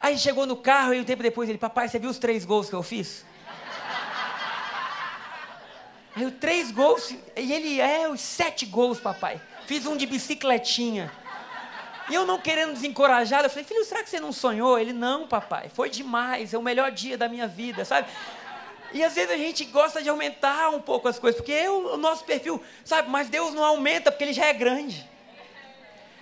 Aí 0.00 0.18
chegou 0.18 0.44
no 0.44 0.56
carro 0.56 0.92
e 0.92 1.00
um 1.00 1.04
tempo 1.04 1.22
depois 1.22 1.48
ele, 1.48 1.56
papai, 1.56 1.88
você 1.88 1.98
viu 1.98 2.10
os 2.10 2.18
três 2.18 2.44
gols 2.44 2.68
que 2.68 2.74
eu 2.74 2.82
fiz? 2.82 3.24
Aí 6.14 6.26
o 6.26 6.30
três 6.30 6.70
gols, 6.70 7.10
e 7.36 7.52
ele, 7.52 7.80
é, 7.80 8.08
os 8.08 8.20
sete 8.20 8.66
gols, 8.66 9.00
papai. 9.00 9.40
Fiz 9.66 9.86
um 9.86 9.96
de 9.96 10.06
bicicletinha. 10.06 11.10
E 12.08 12.14
eu 12.14 12.26
não 12.26 12.38
querendo 12.38 12.74
desencorajar, 12.74 13.42
eu 13.42 13.50
falei, 13.50 13.64
filho, 13.64 13.84
será 13.84 14.02
que 14.02 14.10
você 14.10 14.20
não 14.20 14.30
sonhou? 14.30 14.78
Ele, 14.78 14.92
não, 14.92 15.26
papai, 15.26 15.70
foi 15.72 15.88
demais, 15.88 16.52
é 16.52 16.58
o 16.58 16.62
melhor 16.62 16.90
dia 16.92 17.16
da 17.16 17.28
minha 17.28 17.48
vida, 17.48 17.84
sabe? 17.84 18.08
E 18.94 19.04
às 19.04 19.14
vezes 19.14 19.30
a 19.32 19.36
gente 19.36 19.64
gosta 19.64 20.00
de 20.00 20.08
aumentar 20.08 20.70
um 20.70 20.80
pouco 20.80 21.08
as 21.08 21.18
coisas, 21.18 21.38
porque 21.38 21.52
é 21.52 21.68
o 21.68 21.96
nosso 21.96 22.24
perfil, 22.24 22.62
sabe? 22.84 23.10
Mas 23.10 23.28
Deus 23.28 23.52
não 23.52 23.64
aumenta 23.64 24.10
porque 24.12 24.22
Ele 24.22 24.32
já 24.32 24.46
é 24.46 24.52
grande. 24.52 25.12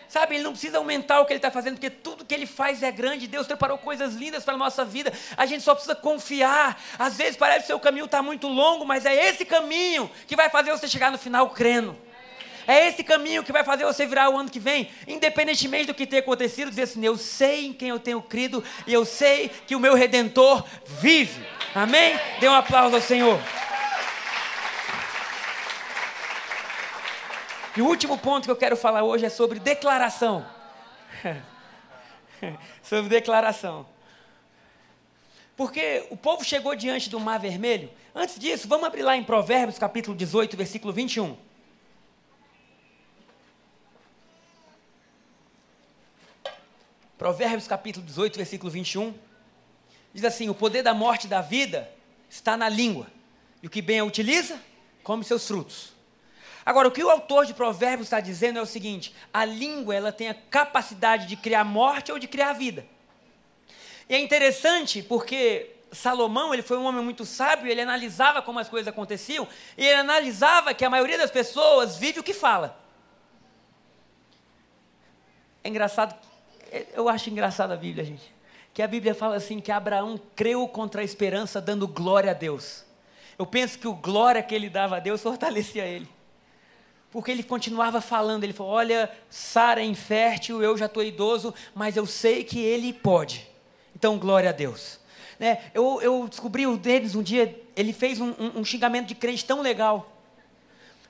Sabe, 0.09 0.35
ele 0.35 0.45
não 0.45 0.53
precisa 0.53 0.77
aumentar 0.77 1.21
o 1.21 1.25
que 1.25 1.33
ele 1.33 1.39
está 1.39 1.51
fazendo, 1.51 1.77
porque 1.77 1.89
tudo 1.89 2.23
que 2.23 2.35
ele 2.35 2.45
faz 2.45 2.83
é 2.83 2.93
grande. 2.93 3.27
Deus 3.27 3.47
preparou 3.47 3.79
coisas 3.79 4.13
lindas 4.13 4.45
para 4.45 4.53
a 4.53 4.59
nossa 4.59 4.85
vida. 4.85 5.11
A 5.39 5.47
gente 5.47 5.63
só 5.65 5.73
precisa 5.73 5.95
confiar. 5.95 6.79
Às 6.99 7.17
vezes 7.17 7.35
parece 7.35 7.61
que 7.61 7.65
o 7.65 7.67
seu 7.69 7.81
caminho 7.81 8.05
está 8.05 8.21
muito 8.21 8.47
longo, 8.47 8.85
mas 8.85 9.07
é 9.07 9.31
esse 9.31 9.47
caminho 9.47 10.11
que 10.27 10.37
vai 10.37 10.51
fazer 10.51 10.71
você 10.71 10.87
chegar 10.87 11.11
no 11.11 11.17
final 11.17 11.49
crendo. 11.49 11.97
É 12.67 12.87
esse 12.89 13.03
caminho 13.03 13.43
que 13.43 13.53
vai 13.53 13.65
fazer 13.65 13.85
você 13.85 14.07
virar 14.07 14.31
o 14.31 14.39
ano 14.39 14.51
que 14.51 14.61
vem, 14.61 14.89
independentemente 15.07 15.87
do 15.87 15.95
que 15.95 16.07
tenha 16.07 16.21
acontecido, 16.21 16.71
dizer 16.71 16.83
assim: 16.83 17.05
eu 17.05 17.17
sei 17.17 17.67
em 17.67 17.73
quem 17.73 17.89
eu 17.89 17.99
tenho 17.99 18.23
crido 18.23 18.63
e 18.87 18.93
eu 18.93 19.05
sei 19.05 19.49
que 19.67 19.75
o 19.75 19.81
meu 19.81 19.95
redentor 19.95 20.65
vive. 20.87 21.45
Amém? 21.75 22.19
Dê 22.39 22.49
um 22.49 22.55
aplauso 22.55 22.95
ao 22.95 23.03
Senhor. 23.03 23.41
E 27.77 27.81
o 27.81 27.87
último 27.87 28.19
ponto 28.19 28.45
que 28.45 28.51
eu 28.51 28.57
quero 28.57 28.77
falar 28.77 29.03
hoje 29.03 29.25
é 29.25 29.31
sobre 29.31 29.59
declaração. 29.59 30.45
sobre 32.83 33.09
declaração. 33.09 33.87
Porque 35.57 36.07
o 36.11 36.17
povo 36.17 36.45
chegou 36.45 36.75
diante 36.75 37.09
do 37.09 37.19
Mar 37.19 37.39
Vermelho. 37.39 37.91
Antes 38.15 38.39
disso, 38.39 38.69
vamos 38.69 38.87
abrir 38.87 39.03
lá 39.03 39.17
em 39.17 39.25
Provérbios, 39.25 39.79
capítulo 39.79 40.17
18, 40.17 40.57
versículo 40.57 40.93
21. 40.93 41.37
Provérbios, 47.23 47.69
capítulo 47.69 48.05
18, 48.05 48.37
versículo 48.37 48.69
21. 48.69 49.15
Diz 50.13 50.25
assim: 50.25 50.49
O 50.49 50.55
poder 50.57 50.83
da 50.83 50.93
morte 50.93 51.29
e 51.29 51.31
da 51.31 51.41
vida 51.41 51.89
está 52.29 52.57
na 52.57 52.69
língua, 52.69 53.07
e 53.63 53.69
o 53.69 53.71
que 53.71 53.81
bem 53.81 54.01
a 54.01 54.05
utiliza, 54.05 54.59
come 55.05 55.23
seus 55.23 55.47
frutos. 55.47 55.93
Agora, 56.67 56.89
o 56.89 56.91
que 56.91 57.05
o 57.05 57.09
autor 57.09 57.47
de 57.47 57.55
Provérbios 57.55 58.09
está 58.09 58.19
dizendo 58.19 58.59
é 58.59 58.63
o 58.63 58.67
seguinte: 58.67 59.15
a 59.33 59.45
língua 59.45 59.95
ela 59.95 60.11
tem 60.11 60.31
a 60.31 60.35
capacidade 60.35 61.29
de 61.29 61.37
criar 61.37 61.63
morte 61.63 62.11
ou 62.11 62.19
de 62.19 62.27
criar 62.27 62.55
vida. 62.55 62.85
E 64.09 64.17
é 64.17 64.19
interessante 64.19 65.01
porque 65.01 65.77
Salomão 65.93 66.53
ele 66.53 66.63
foi 66.63 66.77
um 66.77 66.87
homem 66.87 67.05
muito 67.05 67.25
sábio, 67.25 67.71
ele 67.71 67.83
analisava 67.83 68.43
como 68.43 68.59
as 68.59 68.69
coisas 68.69 68.89
aconteciam, 68.89 69.47
e 69.79 69.87
ele 69.87 70.01
analisava 70.01 70.75
que 70.75 70.85
a 70.85 70.91
maioria 70.91 71.19
das 71.19 71.31
pessoas 71.31 71.97
vive 71.97 72.19
o 72.19 72.25
que 72.25 72.35
fala. 72.35 72.77
É 75.63 75.69
engraçado, 75.69 76.32
eu 76.95 77.09
acho 77.09 77.31
engraçado 77.31 77.73
a 77.73 77.77
Bíblia, 77.77 78.05
gente. 78.05 78.33
Que 78.73 78.83
a 78.83 78.89
Bíblia 78.89 79.15
fala 79.15 79.37
assim 79.37 79.61
que 79.61 79.71
Abraão 79.71 80.19
creu 80.35 80.67
contra 80.67 81.03
a 81.03 81.05
esperança, 81.05 81.61
dando 81.61 81.87
glória 81.87 82.31
a 82.31 82.35
Deus. 82.35 82.85
Eu 83.39 83.47
penso 83.47 83.79
que 83.79 83.89
o 83.89 83.95
glória 83.95 84.43
que 84.43 84.55
ele 84.55 84.71
dava 84.71 84.97
a 84.97 85.01
Deus 85.01 85.23
fortalecia 85.23 85.85
ele 85.85 86.09
porque 87.13 87.31
ele 87.31 87.43
continuava 87.43 88.01
falando. 88.01 88.43
Ele 88.43 88.55
falou: 88.55 88.73
Olha, 88.73 89.09
Sara 89.29 89.83
é 89.83 89.85
infértil, 89.85 90.63
eu 90.63 90.77
já 90.77 90.87
estou 90.87 91.05
idoso, 91.05 91.55
mas 91.75 91.97
eu 91.97 92.07
sei 92.07 92.43
que 92.43 92.59
ele 92.59 92.93
pode. 92.93 93.47
Então, 93.95 94.19
glória 94.19 94.49
a 94.49 94.53
Deus. 94.53 94.99
Né? 95.39 95.59
Eu, 95.75 96.01
eu 96.01 96.27
descobri 96.27 96.67
o 96.67 96.77
Denis 96.77 97.15
um 97.15 97.23
dia, 97.23 97.61
ele 97.77 97.93
fez 97.93 98.21
um, 98.21 98.31
um, 98.31 98.61
um 98.61 98.65
xingamento 98.65 99.09
de 99.09 99.15
crente 99.15 99.45
tão 99.45 99.61
legal. 99.61 100.11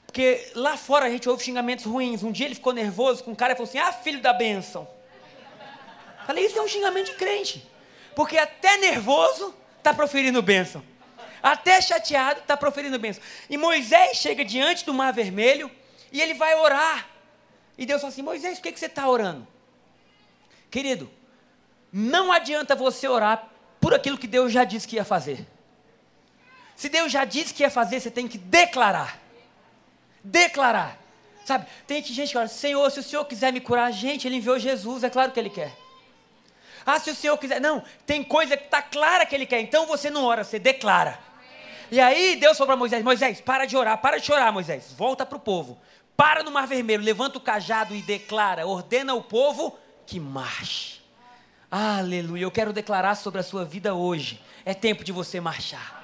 Porque 0.05 0.51
lá 0.55 0.77
fora 0.77 1.07
a 1.07 1.11
gente 1.11 1.29
ouve 1.29 1.43
xingamentos 1.43 1.87
ruins. 1.87 2.23
Um 2.23 2.33
dia 2.33 2.47
ele 2.47 2.57
ficou 2.57 2.73
nervoso 2.73 3.23
com 3.25 3.31
um 3.31 3.35
cara 3.35 3.53
e 3.53 3.57
falou 3.57 3.69
assim: 3.69 3.79
Ah, 3.79 3.93
filho 3.93 4.21
da 4.21 4.33
bênção. 4.33 4.87
Falei, 6.33 6.47
isso 6.47 6.59
é 6.59 6.63
um 6.63 6.69
xingamento 6.69 7.11
de 7.11 7.17
crente. 7.19 7.63
Porque 8.17 8.39
até 8.39 8.79
nervoso 8.79 9.55
está 9.77 9.93
proferindo 9.93 10.41
bênção. 10.41 10.83
Até 11.43 11.79
chateado 11.79 12.41
está 12.41 12.57
proferindo 12.57 12.99
bênção. 12.99 13.23
E 13.51 13.59
Moisés 13.59 14.17
chega 14.17 14.43
diante 14.43 14.87
do 14.87 14.95
mar 14.95 15.13
vermelho 15.13 15.71
e 16.11 16.23
ele 16.23 16.33
vai 16.33 16.55
orar. 16.55 17.07
E 17.77 17.85
Deus 17.85 18.01
fala 18.01 18.11
assim: 18.11 18.23
Moisés, 18.23 18.57
por 18.57 18.63
que, 18.63 18.73
que 18.73 18.81
você 18.81 18.87
está 18.87 19.07
orando? 19.07 19.47
Querido, 20.71 21.11
não 21.93 22.33
adianta 22.33 22.75
você 22.75 23.07
orar 23.07 23.51
por 23.79 23.93
aquilo 23.93 24.17
que 24.17 24.27
Deus 24.27 24.51
já 24.51 24.65
disse 24.65 24.89
que 24.89 24.97
ia 24.97 25.05
fazer. 25.05 25.47
Se 26.75 26.89
Deus 26.89 27.13
já 27.13 27.27
disse 27.27 27.53
que 27.53 27.63
ia 27.63 27.69
fazer, 27.69 28.01
você 28.01 28.11
tem 28.11 28.27
que 28.27 28.39
declarar. 28.39 29.21
Declarar. 30.25 30.99
Sabe, 31.45 31.67
tem 31.87 32.03
gente 32.03 32.29
que 32.29 32.33
fala, 32.33 32.49
Senhor, 32.49 32.91
se 32.91 33.01
o 33.01 33.03
Senhor 33.03 33.25
quiser 33.27 33.53
me 33.53 33.61
curar, 33.61 33.93
gente, 33.93 34.27
Ele 34.27 34.37
enviou 34.37 34.59
Jesus, 34.59 35.05
é 35.05 35.11
claro 35.11 35.31
que 35.31 35.39
Ele 35.39 35.51
quer. 35.51 35.82
Ah, 36.85 36.99
se 36.99 37.11
o 37.11 37.15
Senhor 37.15 37.37
quiser. 37.39 37.61
Não, 37.61 37.83
tem 38.07 38.23
coisa 38.23 38.57
que 38.57 38.65
está 38.65 38.83
clara 38.83 39.27
que 39.27 39.35
Ele 39.35 39.47
quer, 39.47 39.61
então 39.61 39.87
você 39.87 40.11
não 40.11 40.25
ora, 40.25 40.45
você 40.45 40.59
declara. 40.59 41.19
E 41.91 42.01
aí 42.01 42.37
Deus 42.37 42.57
falou 42.57 42.69
para 42.69 42.77
Moisés: 42.77 43.05
Moisés, 43.05 43.41
para 43.41 43.67
de 43.67 43.77
orar, 43.77 43.99
para 43.99 44.19
de 44.19 44.27
chorar, 44.27 44.53
Moisés, 44.53 44.95
volta 44.97 45.27
para 45.27 45.37
o 45.37 45.41
povo. 45.41 45.79
Para 46.17 46.43
no 46.43 46.51
Mar 46.51 46.67
Vermelho, 46.67 47.03
levanta 47.03 47.39
o 47.39 47.41
cajado 47.41 47.95
e 47.95 48.03
declara, 48.03 48.67
ordena 48.67 49.15
o 49.15 49.23
povo 49.23 49.79
que 50.07 50.21
marche. 50.21 51.01
Aleluia. 51.71 52.43
Eu 52.43 52.51
quero 52.51 52.73
declarar 52.73 53.15
sobre 53.15 53.41
a 53.41 53.43
sua 53.43 53.65
vida 53.65 53.95
hoje. 53.95 54.41
É 54.65 54.75
tempo 54.75 55.03
de 55.03 55.11
você 55.11 55.41
marchar. 55.41 56.02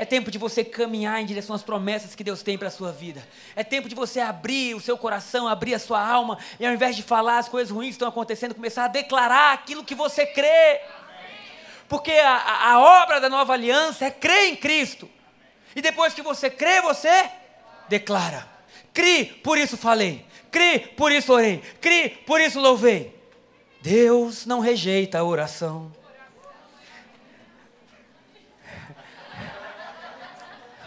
É 0.00 0.06
tempo 0.06 0.30
de 0.30 0.38
você 0.38 0.64
caminhar 0.64 1.20
em 1.20 1.26
direção 1.26 1.54
às 1.54 1.62
promessas 1.62 2.14
que 2.14 2.24
Deus 2.24 2.42
tem 2.42 2.56
para 2.56 2.68
a 2.68 2.70
sua 2.70 2.90
vida. 2.90 3.22
É 3.54 3.62
tempo 3.62 3.86
de 3.86 3.94
você 3.94 4.18
abrir 4.18 4.74
o 4.74 4.80
seu 4.80 4.96
coração, 4.96 5.46
abrir 5.46 5.74
a 5.74 5.78
sua 5.78 6.00
alma, 6.00 6.38
e 6.58 6.64
ao 6.64 6.72
invés 6.72 6.96
de 6.96 7.02
falar 7.02 7.36
as 7.36 7.50
coisas 7.50 7.70
ruins 7.70 7.88
que 7.88 7.96
estão 7.96 8.08
acontecendo, 8.08 8.54
começar 8.54 8.86
a 8.86 8.88
declarar 8.88 9.52
aquilo 9.52 9.84
que 9.84 9.94
você 9.94 10.24
crê. 10.24 10.80
Porque 11.86 12.12
a, 12.12 12.70
a 12.72 13.02
obra 13.02 13.20
da 13.20 13.28
nova 13.28 13.52
aliança 13.52 14.06
é 14.06 14.10
crer 14.10 14.48
em 14.48 14.56
Cristo. 14.56 15.06
E 15.76 15.82
depois 15.82 16.14
que 16.14 16.22
você 16.22 16.48
crê, 16.48 16.80
você 16.80 17.30
declara. 17.86 18.48
Crie, 18.94 19.26
por 19.26 19.58
isso 19.58 19.76
falei. 19.76 20.24
Crie, 20.50 20.78
por 20.78 21.12
isso 21.12 21.30
orei. 21.30 21.60
Crie, 21.78 22.08
por 22.08 22.40
isso 22.40 22.58
louvei. 22.58 23.14
Deus 23.82 24.46
não 24.46 24.60
rejeita 24.60 25.18
a 25.18 25.24
oração. 25.24 25.92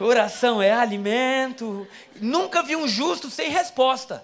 Oração 0.04 0.62
é 0.62 0.72
alimento. 0.72 1.88
Nunca 2.20 2.62
vi 2.62 2.76
um 2.76 2.88
justo 2.88 3.30
sem 3.30 3.50
resposta. 3.50 4.24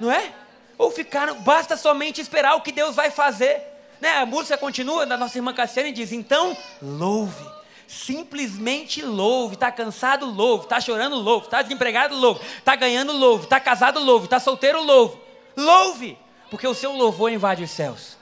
Não 0.00 0.10
é? 0.10 0.32
Ou 0.76 0.90
ficar, 0.90 1.32
basta 1.34 1.76
somente 1.76 2.20
esperar 2.20 2.56
o 2.56 2.60
que 2.60 2.72
Deus 2.72 2.94
vai 2.96 3.10
fazer. 3.10 3.62
Né? 4.00 4.18
A 4.18 4.26
música 4.26 4.58
continua 4.58 5.06
da 5.06 5.16
nossa 5.16 5.38
irmã 5.38 5.52
Cassiane 5.54 5.92
diz: 5.92 6.12
então, 6.12 6.56
louve. 6.82 7.44
Simplesmente 7.86 9.02
louve. 9.02 9.54
Está 9.54 9.70
cansado, 9.70 10.26
louve. 10.26 10.64
Está 10.64 10.80
chorando, 10.80 11.16
louve. 11.16 11.46
Está 11.46 11.62
desempregado, 11.62 12.16
louve. 12.16 12.40
Está 12.58 12.74
ganhando, 12.74 13.12
louve. 13.12 13.44
Está 13.44 13.60
casado, 13.60 14.00
louve. 14.00 14.26
Está 14.26 14.40
solteiro, 14.40 14.82
louve. 14.82 15.16
Louve 15.56 16.18
porque 16.50 16.66
o 16.66 16.74
seu 16.74 16.92
louvor 16.92 17.32
invade 17.32 17.62
os 17.62 17.70
céus. 17.70 18.16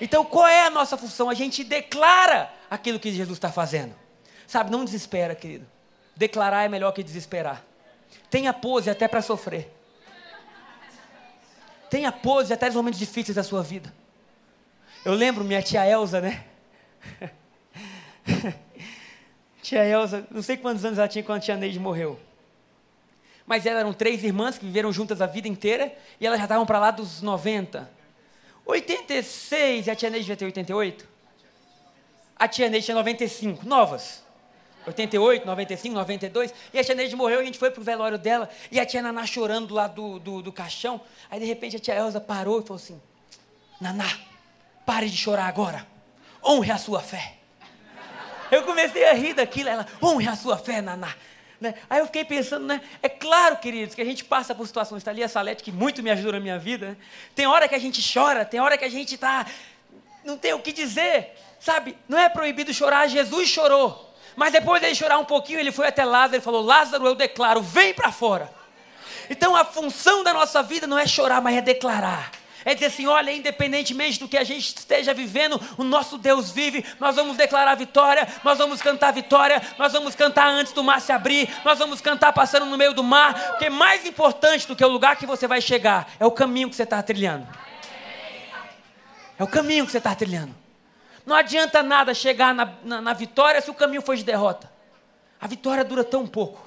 Então, 0.00 0.24
qual 0.24 0.46
é 0.46 0.66
a 0.66 0.70
nossa 0.70 0.96
função? 0.96 1.30
A 1.30 1.34
gente 1.34 1.64
declara 1.64 2.52
aquilo 2.70 2.98
que 2.98 3.12
Jesus 3.12 3.36
está 3.36 3.50
fazendo. 3.50 3.94
Sabe, 4.46 4.70
não 4.70 4.84
desespera, 4.84 5.34
querido. 5.34 5.66
Declarar 6.16 6.64
é 6.64 6.68
melhor 6.68 6.92
que 6.92 7.02
desesperar. 7.02 7.62
Tenha 8.30 8.52
pose 8.52 8.88
até 8.90 9.06
para 9.06 9.22
sofrer. 9.22 9.70
Tenha 11.90 12.10
pose 12.10 12.52
até 12.52 12.66
nos 12.66 12.74
momentos 12.74 12.98
difíceis 12.98 13.36
da 13.36 13.42
sua 13.42 13.62
vida. 13.62 13.92
Eu 15.04 15.12
lembro 15.12 15.44
minha 15.44 15.62
tia 15.62 15.86
Elza, 15.86 16.20
né? 16.20 16.44
tia 19.62 19.84
Elza, 19.84 20.26
não 20.30 20.42
sei 20.42 20.56
quantos 20.56 20.84
anos 20.84 20.98
ela 20.98 21.06
tinha 21.06 21.22
quando 21.22 21.38
a 21.38 21.40
tia 21.40 21.56
Neide 21.56 21.78
morreu 21.78 22.18
mas 23.46 23.64
elas 23.64 23.80
eram 23.80 23.92
três 23.92 24.24
irmãs 24.24 24.58
que 24.58 24.66
viveram 24.66 24.92
juntas 24.92 25.22
a 25.22 25.26
vida 25.26 25.46
inteira 25.46 25.96
e 26.20 26.26
elas 26.26 26.38
já 26.38 26.44
estavam 26.44 26.66
para 26.66 26.80
lá 26.80 26.90
dos 26.90 27.22
90. 27.22 27.88
86, 28.66 29.86
e 29.86 29.90
a 29.90 29.94
tia 29.94 30.10
Neide 30.10 30.24
devia 30.24 30.36
ter 30.36 30.44
88? 30.46 31.08
A 32.34 32.48
tia 32.48 32.68
Neide 32.68 32.84
tinha 32.84 32.96
95, 32.96 33.64
novas. 33.64 34.25
88, 34.86 35.44
95, 35.44 35.94
92. 35.94 36.54
E 36.72 36.78
a 36.78 36.84
tia 36.84 36.94
Neide 36.94 37.16
morreu 37.16 37.40
a 37.40 37.44
gente 37.44 37.58
foi 37.58 37.70
pro 37.70 37.82
velório 37.82 38.16
dela. 38.16 38.48
E 38.70 38.78
a 38.78 38.86
tia 38.86 39.02
Naná 39.02 39.26
chorando 39.26 39.74
lá 39.74 39.86
do, 39.86 40.18
do, 40.18 40.42
do 40.42 40.52
caixão. 40.52 41.00
Aí 41.30 41.40
de 41.40 41.46
repente 41.46 41.76
a 41.76 41.78
tia 41.78 41.94
Elza 41.94 42.20
parou 42.20 42.60
e 42.60 42.62
falou 42.62 42.76
assim: 42.76 43.00
Naná, 43.80 44.08
pare 44.84 45.10
de 45.10 45.16
chorar 45.16 45.46
agora. 45.46 45.86
Honre 46.44 46.70
a 46.70 46.78
sua 46.78 47.00
fé. 47.00 47.34
Eu 48.50 48.62
comecei 48.62 49.04
a 49.08 49.12
rir 49.12 49.34
daquilo. 49.34 49.68
Ela, 49.68 49.86
honre 50.00 50.28
a 50.28 50.36
sua 50.36 50.56
fé, 50.56 50.80
Naná. 50.80 51.12
Né? 51.60 51.74
Aí 51.90 51.98
eu 51.98 52.06
fiquei 52.06 52.24
pensando, 52.24 52.66
né? 52.66 52.80
É 53.02 53.08
claro, 53.08 53.56
queridos, 53.56 53.94
que 53.94 54.02
a 54.02 54.04
gente 54.04 54.24
passa 54.24 54.54
por 54.54 54.66
situações. 54.66 54.98
Está 54.98 55.10
ali 55.10 55.24
a 55.24 55.28
Salete, 55.28 55.64
que 55.64 55.72
muito 55.72 56.02
me 56.02 56.10
ajudou 56.10 56.32
na 56.32 56.40
minha 56.40 56.58
vida. 56.58 56.90
Né? 56.90 56.96
Tem 57.34 57.46
hora 57.46 57.66
que 57.66 57.74
a 57.74 57.78
gente 57.78 58.00
chora, 58.12 58.44
tem 58.44 58.60
hora 58.60 58.78
que 58.78 58.84
a 58.84 58.88
gente 58.88 59.16
está. 59.16 59.46
Não 60.24 60.36
tem 60.36 60.52
o 60.52 60.60
que 60.60 60.72
dizer. 60.72 61.32
Sabe? 61.58 61.96
Não 62.08 62.18
é 62.18 62.28
proibido 62.28 62.72
chorar, 62.72 63.08
Jesus 63.08 63.48
chorou. 63.48 64.05
Mas 64.36 64.52
depois 64.52 64.80
de 64.80 64.86
ele 64.86 64.94
chorar 64.94 65.18
um 65.18 65.24
pouquinho, 65.24 65.58
ele 65.58 65.72
foi 65.72 65.88
até 65.88 66.04
Lázaro 66.04 66.36
e 66.36 66.40
falou: 66.40 66.62
Lázaro, 66.62 67.06
eu 67.06 67.14
declaro, 67.14 67.62
vem 67.62 67.92
para 67.92 68.12
fora. 68.12 68.52
Então 69.28 69.56
a 69.56 69.64
função 69.64 70.22
da 70.22 70.32
nossa 70.32 70.62
vida 70.62 70.86
não 70.86 70.98
é 70.98 71.06
chorar, 71.06 71.40
mas 71.40 71.56
é 71.56 71.60
declarar 71.60 72.30
é 72.66 72.74
dizer 72.74 72.86
assim: 72.86 73.06
olha, 73.06 73.30
independentemente 73.30 74.18
do 74.18 74.26
que 74.26 74.36
a 74.36 74.42
gente 74.42 74.76
esteja 74.76 75.14
vivendo, 75.14 75.58
o 75.78 75.84
nosso 75.84 76.18
Deus 76.18 76.50
vive, 76.50 76.84
nós 76.98 77.14
vamos 77.14 77.36
declarar 77.36 77.76
vitória, 77.76 78.26
nós 78.42 78.58
vamos 78.58 78.82
cantar 78.82 79.12
vitória, 79.12 79.62
nós 79.78 79.92
vamos 79.92 80.16
cantar 80.16 80.48
antes 80.48 80.72
do 80.72 80.82
mar 80.82 81.00
se 81.00 81.12
abrir, 81.12 81.48
nós 81.64 81.78
vamos 81.78 82.00
cantar 82.00 82.32
passando 82.32 82.66
no 82.66 82.76
meio 82.76 82.92
do 82.92 83.04
mar, 83.04 83.52
porque 83.52 83.70
mais 83.70 84.04
importante 84.04 84.66
do 84.66 84.74
que 84.74 84.84
o 84.84 84.88
lugar 84.88 85.14
que 85.14 85.24
você 85.24 85.46
vai 85.46 85.60
chegar 85.60 86.08
é 86.18 86.26
o 86.26 86.30
caminho 86.32 86.68
que 86.68 86.74
você 86.74 86.82
está 86.82 87.00
trilhando. 87.00 87.46
É 89.38 89.44
o 89.44 89.46
caminho 89.46 89.86
que 89.86 89.92
você 89.92 89.98
está 89.98 90.14
trilhando. 90.14 90.65
Não 91.26 91.36
adianta 91.36 91.82
nada 91.82 92.14
chegar 92.14 92.54
na, 92.54 92.72
na, 92.82 93.00
na 93.02 93.12
vitória 93.12 93.60
se 93.60 93.70
o 93.70 93.74
caminho 93.74 94.00
for 94.00 94.16
de 94.16 94.24
derrota. 94.24 94.72
A 95.38 95.46
vitória 95.46 95.84
dura 95.84 96.04
tão 96.04 96.26
pouco. 96.26 96.64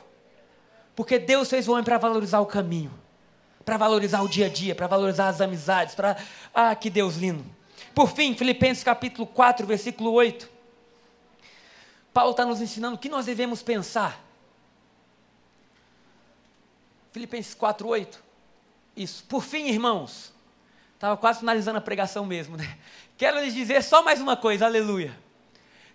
Porque 0.95 1.17
Deus 1.17 1.49
fez 1.49 1.67
o 1.67 1.71
homem 1.71 1.83
para 1.83 1.97
valorizar 1.97 2.41
o 2.41 2.45
caminho 2.45 2.93
para 3.69 3.77
valorizar 3.77 4.23
o 4.23 4.27
dia 4.27 4.47
a 4.47 4.49
dia, 4.49 4.73
para 4.73 4.87
valorizar 4.87 5.27
as 5.27 5.41
amizades, 5.41 5.93
para. 5.93 6.17
Ah, 6.51 6.75
que 6.75 6.89
Deus 6.89 7.17
lindo. 7.17 7.45
Por 7.93 8.09
fim, 8.09 8.35
Filipenses 8.35 8.83
capítulo 8.83 9.27
4, 9.27 9.67
versículo 9.67 10.11
8. 10.11 10.49
Paulo 12.11 12.31
está 12.31 12.43
nos 12.45 12.61
ensinando 12.61 12.95
o 12.95 12.97
que 12.97 13.07
nós 13.07 13.27
devemos 13.27 13.61
pensar. 13.61 14.19
Filipenses 17.11 17.53
4, 17.53 17.87
8. 17.87 18.23
Isso. 18.97 19.23
Por 19.25 19.43
fim, 19.43 19.67
irmãos. 19.67 20.33
Estava 20.99 21.15
quase 21.15 21.39
finalizando 21.39 21.77
a 21.77 21.81
pregação 21.81 22.25
mesmo, 22.25 22.57
né? 22.57 22.77
Quero 23.17 23.39
lhes 23.39 23.53
dizer 23.53 23.81
só 23.81 24.03
mais 24.03 24.19
uma 24.19 24.35
coisa, 24.35 24.65
aleluia. 24.65 25.17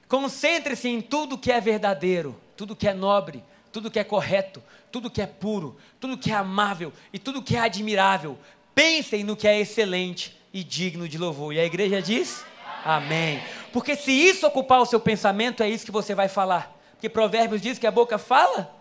Concentre-se 0.08 0.88
em 0.88 1.02
tudo 1.02 1.36
que 1.36 1.52
é 1.52 1.60
verdadeiro, 1.60 2.40
tudo 2.56 2.74
que 2.74 2.88
é 2.88 2.94
nobre, 2.94 3.44
tudo 3.70 3.90
que 3.90 3.98
é 3.98 4.04
correto, 4.04 4.62
tudo 4.90 5.10
que 5.10 5.20
é 5.20 5.26
puro, 5.26 5.76
tudo 6.00 6.16
que 6.16 6.30
é 6.30 6.34
amável 6.34 6.90
e 7.12 7.18
tudo 7.18 7.42
que 7.42 7.54
é 7.54 7.60
admirável. 7.60 8.38
Pensem 8.74 9.22
no 9.22 9.36
que 9.36 9.46
é 9.46 9.60
excelente 9.60 10.40
e 10.54 10.64
digno 10.64 11.06
de 11.06 11.18
louvor. 11.18 11.52
E 11.52 11.60
a 11.60 11.66
igreja 11.66 12.00
diz: 12.00 12.42
Amém. 12.82 13.42
Porque 13.74 13.96
se 13.96 14.10
isso 14.10 14.46
ocupar 14.46 14.80
o 14.80 14.86
seu 14.86 14.98
pensamento, 14.98 15.62
é 15.62 15.68
isso 15.68 15.84
que 15.84 15.92
você 15.92 16.14
vai 16.14 16.28
falar. 16.28 16.74
Porque 16.92 17.10
Provérbios 17.10 17.60
diz 17.60 17.78
que 17.78 17.86
a 17.86 17.90
boca 17.90 18.16
fala 18.16 18.74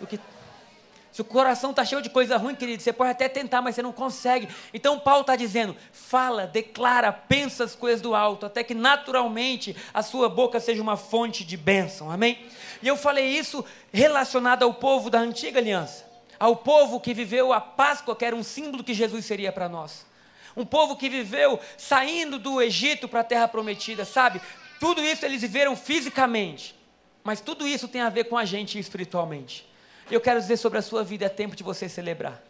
o 0.00 0.06
que 0.06 0.18
se 1.14 1.20
o 1.20 1.24
coração 1.24 1.70
está 1.70 1.84
cheio 1.84 2.02
de 2.02 2.10
coisa 2.10 2.36
ruim, 2.36 2.56
querido, 2.56 2.82
você 2.82 2.92
pode 2.92 3.12
até 3.12 3.28
tentar, 3.28 3.62
mas 3.62 3.76
você 3.76 3.82
não 3.82 3.92
consegue. 3.92 4.48
Então 4.74 4.98
Paulo 4.98 5.20
está 5.20 5.36
dizendo: 5.36 5.76
fala, 5.92 6.44
declara, 6.44 7.12
pensa 7.12 7.62
as 7.62 7.76
coisas 7.76 8.00
do 8.00 8.16
alto, 8.16 8.46
até 8.46 8.64
que 8.64 8.74
naturalmente 8.74 9.76
a 9.94 10.02
sua 10.02 10.28
boca 10.28 10.58
seja 10.58 10.82
uma 10.82 10.96
fonte 10.96 11.44
de 11.44 11.56
bênção. 11.56 12.10
Amém? 12.10 12.44
E 12.82 12.88
eu 12.88 12.96
falei 12.96 13.26
isso 13.26 13.64
relacionado 13.92 14.64
ao 14.64 14.74
povo 14.74 15.08
da 15.08 15.20
antiga 15.20 15.60
aliança, 15.60 16.04
ao 16.36 16.56
povo 16.56 16.98
que 16.98 17.14
viveu 17.14 17.52
a 17.52 17.60
Páscoa, 17.60 18.16
que 18.16 18.24
era 18.24 18.34
um 18.34 18.42
símbolo 18.42 18.82
que 18.82 18.92
Jesus 18.92 19.24
seria 19.24 19.52
para 19.52 19.68
nós. 19.68 20.04
Um 20.56 20.66
povo 20.66 20.96
que 20.96 21.08
viveu 21.08 21.60
saindo 21.78 22.40
do 22.40 22.60
Egito 22.60 23.06
para 23.06 23.20
a 23.20 23.24
terra 23.24 23.46
prometida, 23.46 24.04
sabe? 24.04 24.40
Tudo 24.80 25.00
isso 25.00 25.24
eles 25.24 25.42
viveram 25.42 25.76
fisicamente, 25.76 26.74
mas 27.22 27.40
tudo 27.40 27.68
isso 27.68 27.86
tem 27.86 28.00
a 28.00 28.10
ver 28.10 28.24
com 28.24 28.36
a 28.36 28.44
gente 28.44 28.80
espiritualmente. 28.80 29.72
Eu 30.10 30.20
quero 30.20 30.40
dizer 30.40 30.56
sobre 30.56 30.78
a 30.78 30.82
sua 30.82 31.02
vida: 31.02 31.24
é 31.24 31.28
tempo 31.28 31.56
de 31.56 31.62
você 31.62 31.88
celebrar. 31.88 32.42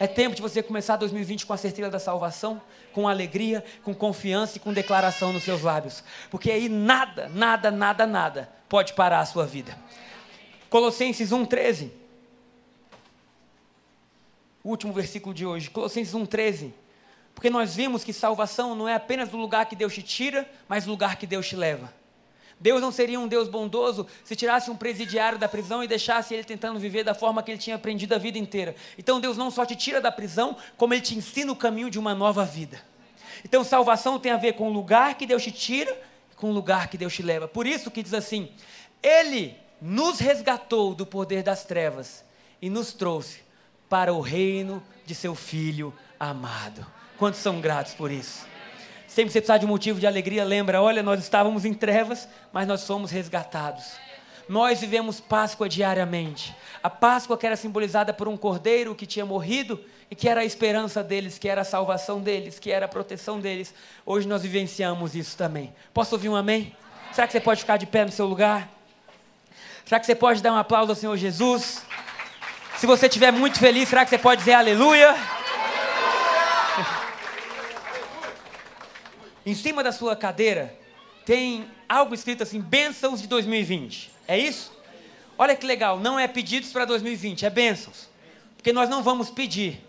É 0.00 0.06
tempo 0.06 0.36
de 0.36 0.40
você 0.40 0.62
começar 0.62 0.96
2020 0.96 1.44
com 1.44 1.52
a 1.52 1.56
certeza 1.56 1.90
da 1.90 1.98
salvação, 1.98 2.62
com 2.92 3.08
alegria, 3.08 3.64
com 3.82 3.92
confiança 3.92 4.56
e 4.56 4.60
com 4.60 4.72
declaração 4.72 5.32
nos 5.32 5.42
seus 5.42 5.62
lábios. 5.62 6.04
Porque 6.30 6.52
aí 6.52 6.68
nada, 6.68 7.28
nada, 7.30 7.70
nada, 7.70 8.06
nada 8.06 8.48
pode 8.68 8.92
parar 8.92 9.20
a 9.20 9.26
sua 9.26 9.44
vida. 9.44 9.76
Colossenses 10.70 11.30
1,13. 11.30 11.90
o 14.62 14.68
último 14.68 14.92
versículo 14.92 15.34
de 15.34 15.44
hoje, 15.44 15.68
Colossenses 15.70 16.14
1,13. 16.14 16.72
Porque 17.34 17.50
nós 17.50 17.74
vimos 17.74 18.04
que 18.04 18.12
salvação 18.12 18.74
não 18.74 18.88
é 18.88 18.94
apenas 18.94 19.28
do 19.28 19.36
lugar 19.36 19.66
que 19.66 19.74
Deus 19.74 19.94
te 19.94 20.02
tira, 20.02 20.48
mas 20.68 20.84
do 20.84 20.90
lugar 20.90 21.16
que 21.16 21.26
Deus 21.26 21.48
te 21.48 21.56
leva. 21.56 21.92
Deus 22.60 22.80
não 22.80 22.90
seria 22.90 23.20
um 23.20 23.28
Deus 23.28 23.48
bondoso 23.48 24.06
se 24.24 24.34
tirasse 24.34 24.70
um 24.70 24.76
presidiário 24.76 25.38
da 25.38 25.48
prisão 25.48 25.82
e 25.82 25.88
deixasse 25.88 26.34
ele 26.34 26.44
tentando 26.44 26.78
viver 26.78 27.04
da 27.04 27.14
forma 27.14 27.42
que 27.42 27.50
ele 27.50 27.58
tinha 27.58 27.76
aprendido 27.76 28.14
a 28.14 28.18
vida 28.18 28.38
inteira. 28.38 28.74
Então 28.96 29.20
Deus 29.20 29.36
não 29.36 29.50
só 29.50 29.64
te 29.64 29.76
tira 29.76 30.00
da 30.00 30.10
prisão, 30.10 30.56
como 30.76 30.92
ele 30.92 31.00
te 31.00 31.16
ensina 31.16 31.52
o 31.52 31.56
caminho 31.56 31.90
de 31.90 31.98
uma 31.98 32.14
nova 32.14 32.44
vida. 32.44 32.80
Então 33.44 33.62
salvação 33.62 34.18
tem 34.18 34.32
a 34.32 34.36
ver 34.36 34.54
com 34.54 34.68
o 34.68 34.72
lugar 34.72 35.14
que 35.14 35.26
Deus 35.26 35.42
te 35.42 35.52
tira 35.52 35.96
e 36.32 36.34
com 36.34 36.50
o 36.50 36.52
lugar 36.52 36.88
que 36.88 36.98
Deus 36.98 37.14
te 37.14 37.22
leva. 37.22 37.46
Por 37.46 37.66
isso 37.66 37.90
que 37.90 38.02
diz 38.02 38.14
assim: 38.14 38.50
Ele 39.02 39.56
nos 39.80 40.18
resgatou 40.18 40.94
do 40.94 41.06
poder 41.06 41.42
das 41.42 41.64
trevas 41.64 42.24
e 42.60 42.68
nos 42.68 42.92
trouxe 42.92 43.40
para 43.88 44.12
o 44.12 44.20
reino 44.20 44.82
de 45.06 45.14
seu 45.14 45.34
filho 45.34 45.94
amado. 46.18 46.84
Quantos 47.16 47.40
são 47.40 47.60
gratos 47.60 47.94
por 47.94 48.10
isso? 48.10 48.46
Sempre 49.08 49.32
você 49.32 49.40
precisar 49.40 49.56
de 49.56 49.64
um 49.64 49.68
motivo 49.68 49.98
de 49.98 50.06
alegria, 50.06 50.44
lembra: 50.44 50.82
olha, 50.82 51.02
nós 51.02 51.18
estávamos 51.18 51.64
em 51.64 51.72
trevas, 51.72 52.28
mas 52.52 52.68
nós 52.68 52.82
somos 52.82 53.10
resgatados. 53.10 53.84
Nós 54.46 54.80
vivemos 54.80 55.20
Páscoa 55.20 55.68
diariamente. 55.68 56.54
A 56.82 56.88
Páscoa 56.88 57.36
que 57.36 57.46
era 57.46 57.56
simbolizada 57.56 58.14
por 58.14 58.28
um 58.28 58.36
cordeiro 58.36 58.94
que 58.94 59.06
tinha 59.06 59.26
morrido 59.26 59.80
e 60.10 60.14
que 60.14 60.28
era 60.28 60.40
a 60.40 60.44
esperança 60.44 61.02
deles, 61.02 61.38
que 61.38 61.48
era 61.48 61.62
a 61.62 61.64
salvação 61.64 62.20
deles, 62.20 62.58
que 62.58 62.70
era 62.70 62.86
a 62.86 62.88
proteção 62.88 63.40
deles. 63.40 63.74
Hoje 64.06 64.28
nós 64.28 64.42
vivenciamos 64.42 65.14
isso 65.14 65.36
também. 65.36 65.74
Posso 65.92 66.14
ouvir 66.14 66.28
um 66.28 66.36
amém? 66.36 66.74
Será 67.12 67.26
que 67.26 67.32
você 67.32 67.40
pode 67.40 67.60
ficar 67.60 67.76
de 67.76 67.86
pé 67.86 68.04
no 68.04 68.12
seu 68.12 68.26
lugar? 68.26 68.70
Será 69.84 69.98
que 69.98 70.06
você 70.06 70.14
pode 70.14 70.42
dar 70.42 70.52
um 70.52 70.56
aplauso 70.56 70.92
ao 70.92 70.96
Senhor 70.96 71.16
Jesus? 71.16 71.82
Se 72.76 72.86
você 72.86 73.06
estiver 73.06 73.32
muito 73.32 73.58
feliz, 73.58 73.88
será 73.88 74.04
que 74.04 74.10
você 74.10 74.18
pode 74.18 74.40
dizer 74.40 74.52
aleluia? 74.52 75.14
Em 79.48 79.54
cima 79.54 79.82
da 79.82 79.92
sua 79.92 80.14
cadeira 80.14 80.78
tem 81.24 81.66
algo 81.88 82.14
escrito 82.14 82.42
assim: 82.42 82.60
bênçãos 82.60 83.22
de 83.22 83.26
2020. 83.26 84.10
É 84.28 84.38
isso? 84.38 84.70
Olha 85.38 85.56
que 85.56 85.64
legal, 85.64 85.98
não 85.98 86.20
é 86.20 86.28
pedidos 86.28 86.70
para 86.70 86.84
2020, 86.84 87.46
é 87.46 87.48
bênçãos. 87.48 88.10
Porque 88.56 88.74
nós 88.74 88.90
não 88.90 89.02
vamos 89.02 89.30
pedir. 89.30 89.82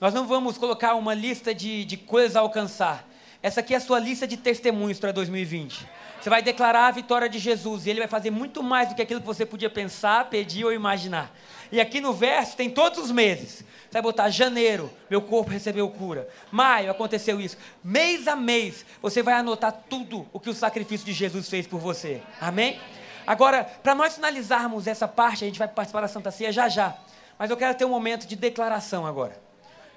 Nós 0.00 0.12
não 0.12 0.26
vamos 0.26 0.58
colocar 0.58 0.96
uma 0.96 1.14
lista 1.14 1.54
de, 1.54 1.84
de 1.84 1.96
coisas 1.96 2.34
a 2.34 2.40
alcançar. 2.40 3.08
Essa 3.40 3.60
aqui 3.60 3.74
é 3.74 3.76
a 3.76 3.80
sua 3.80 4.00
lista 4.00 4.26
de 4.26 4.36
testemunhos 4.36 4.98
para 4.98 5.12
2020. 5.12 5.86
Você 6.20 6.28
vai 6.28 6.42
declarar 6.42 6.88
a 6.88 6.90
vitória 6.90 7.28
de 7.28 7.38
Jesus 7.38 7.86
e 7.86 7.90
ele 7.90 8.00
vai 8.00 8.08
fazer 8.08 8.32
muito 8.32 8.60
mais 8.60 8.88
do 8.88 8.96
que 8.96 9.02
aquilo 9.02 9.20
que 9.20 9.26
você 9.26 9.46
podia 9.46 9.70
pensar, 9.70 10.28
pedir 10.28 10.64
ou 10.64 10.72
imaginar. 10.72 11.32
E 11.72 11.80
aqui 11.80 12.02
no 12.02 12.12
verso 12.12 12.54
tem 12.54 12.68
todos 12.68 12.98
os 12.98 13.10
meses. 13.10 13.64
Você 13.92 13.94
vai 13.94 14.02
botar 14.02 14.28
janeiro, 14.28 14.90
meu 15.08 15.22
corpo 15.22 15.50
recebeu 15.50 15.88
cura. 15.88 16.28
Maio, 16.50 16.90
aconteceu 16.90 17.40
isso. 17.40 17.56
Mês 17.82 18.28
a 18.28 18.36
mês, 18.36 18.84
você 19.00 19.22
vai 19.22 19.34
anotar 19.34 19.72
tudo 19.88 20.26
o 20.34 20.38
que 20.38 20.50
o 20.50 20.54
sacrifício 20.54 21.06
de 21.06 21.14
Jesus 21.14 21.48
fez 21.48 21.66
por 21.66 21.80
você. 21.80 22.20
Amém? 22.38 22.78
Agora, 23.26 23.64
para 23.64 23.94
nós 23.94 24.14
finalizarmos 24.14 24.86
essa 24.86 25.08
parte, 25.08 25.44
a 25.44 25.46
gente 25.46 25.58
vai 25.58 25.68
participar 25.68 26.02
da 26.02 26.08
Santa 26.08 26.30
Ceia 26.30 26.52
já 26.52 26.68
já. 26.68 26.94
Mas 27.38 27.50
eu 27.50 27.56
quero 27.56 27.74
ter 27.74 27.86
um 27.86 27.90
momento 27.90 28.26
de 28.26 28.36
declaração 28.36 29.06
agora. 29.06 29.40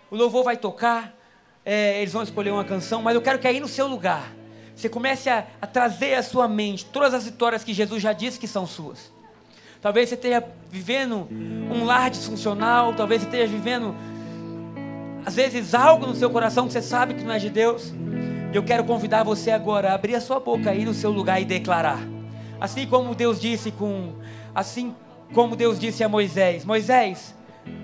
O 0.10 0.16
louvor 0.16 0.46
vai 0.46 0.56
tocar, 0.56 1.14
é, 1.66 2.00
eles 2.00 2.14
vão 2.14 2.24
escolher 2.24 2.52
uma 2.52 2.64
canção, 2.64 3.02
mas 3.02 3.16
eu 3.16 3.22
quero 3.22 3.38
que 3.38 3.48
aí 3.48 3.60
no 3.60 3.68
seu 3.68 3.88
lugar, 3.88 4.32
você 4.74 4.88
comece 4.88 5.30
a, 5.30 5.46
a 5.62 5.68
trazer 5.68 6.16
à 6.16 6.24
sua 6.24 6.48
mente 6.48 6.86
todas 6.86 7.14
as 7.14 7.26
vitórias 7.26 7.64
que 7.64 7.74
Jesus 7.74 8.02
já 8.02 8.14
disse 8.14 8.40
que 8.40 8.48
são 8.48 8.66
suas. 8.66 9.15
Talvez 9.86 10.10
você 10.10 10.16
esteja 10.16 10.44
vivendo 10.72 11.28
um 11.30 11.86
lar 11.86 12.10
disfuncional, 12.10 12.96
talvez 12.96 13.22
você 13.22 13.28
esteja 13.28 13.46
vivendo, 13.46 13.96
às 15.24 15.36
vezes, 15.36 15.76
algo 15.76 16.08
no 16.08 16.16
seu 16.16 16.28
coração 16.32 16.66
que 16.66 16.74
você 16.74 16.82
sabe 16.82 17.14
que 17.14 17.24
não 17.24 17.32
é 17.32 17.38
de 17.38 17.52
Deus. 17.52 17.94
Eu 18.52 18.64
quero 18.64 18.84
convidar 18.84 19.22
você 19.22 19.52
agora 19.52 19.92
a 19.92 19.94
abrir 19.94 20.16
a 20.16 20.20
sua 20.20 20.40
boca 20.40 20.72
aí 20.72 20.84
no 20.84 20.94
seu 20.96 21.12
lugar 21.12 21.40
e 21.40 21.46
declarar. 21.46 22.00
Assim 22.60 22.88
como 22.88 23.14
Deus 23.14 23.40
disse 23.40 23.70
com. 23.70 24.16
Assim 24.56 24.96
como 25.36 25.56
Deus 25.56 25.80
disse 25.80 26.04
a 26.04 26.10
Moisés: 26.10 26.66
Moisés, 26.66 27.36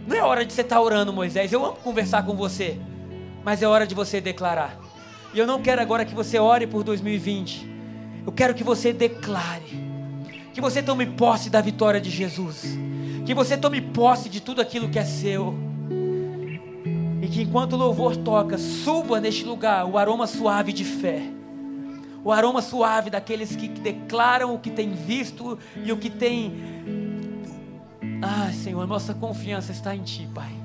não 0.07 0.17
é 0.17 0.23
hora 0.23 0.43
de 0.43 0.53
você 0.53 0.61
estar 0.61 0.81
orando, 0.81 1.13
Moisés. 1.13 1.53
Eu 1.53 1.63
amo 1.63 1.75
conversar 1.83 2.25
com 2.25 2.35
você. 2.35 2.79
Mas 3.45 3.61
é 3.61 3.67
hora 3.67 3.85
de 3.85 3.93
você 3.93 4.19
declarar. 4.19 4.75
E 5.35 5.37
eu 5.37 5.45
não 5.45 5.61
quero 5.61 5.79
agora 5.79 6.03
que 6.03 6.15
você 6.15 6.39
ore 6.39 6.65
por 6.65 6.83
2020. 6.83 7.69
Eu 8.25 8.31
quero 8.31 8.55
que 8.55 8.63
você 8.63 8.91
declare 8.91 9.90
que 10.53 10.61
você 10.61 10.81
tome 10.81 11.05
posse 11.05 11.49
da 11.49 11.61
vitória 11.61 11.99
de 11.99 12.09
Jesus. 12.09 12.77
Que 13.25 13.33
você 13.33 13.57
tome 13.57 13.81
posse 13.81 14.29
de 14.29 14.41
tudo 14.41 14.61
aquilo 14.61 14.89
que 14.89 14.99
é 14.99 15.05
seu. 15.05 15.55
E 17.21 17.27
que 17.27 17.41
enquanto 17.43 17.73
o 17.73 17.77
louvor 17.77 18.17
toca, 18.17 18.57
suba 18.57 19.19
neste 19.19 19.45
lugar 19.45 19.85
o 19.85 19.97
aroma 19.97 20.27
suave 20.27 20.73
de 20.73 20.83
fé. 20.83 21.21
O 22.23 22.31
aroma 22.31 22.61
suave 22.61 23.09
daqueles 23.09 23.55
que 23.55 23.67
declaram 23.67 24.53
o 24.53 24.59
que 24.59 24.69
têm 24.69 24.93
visto 24.93 25.57
e 25.83 25.91
o 25.91 25.97
que 25.97 26.09
têm. 26.09 26.53
Ah, 28.21 28.51
Senhor, 28.51 28.85
nossa 28.85 29.13
confiança 29.13 29.71
está 29.71 29.95
em 29.95 30.03
Ti, 30.03 30.27
Pai. 30.33 30.60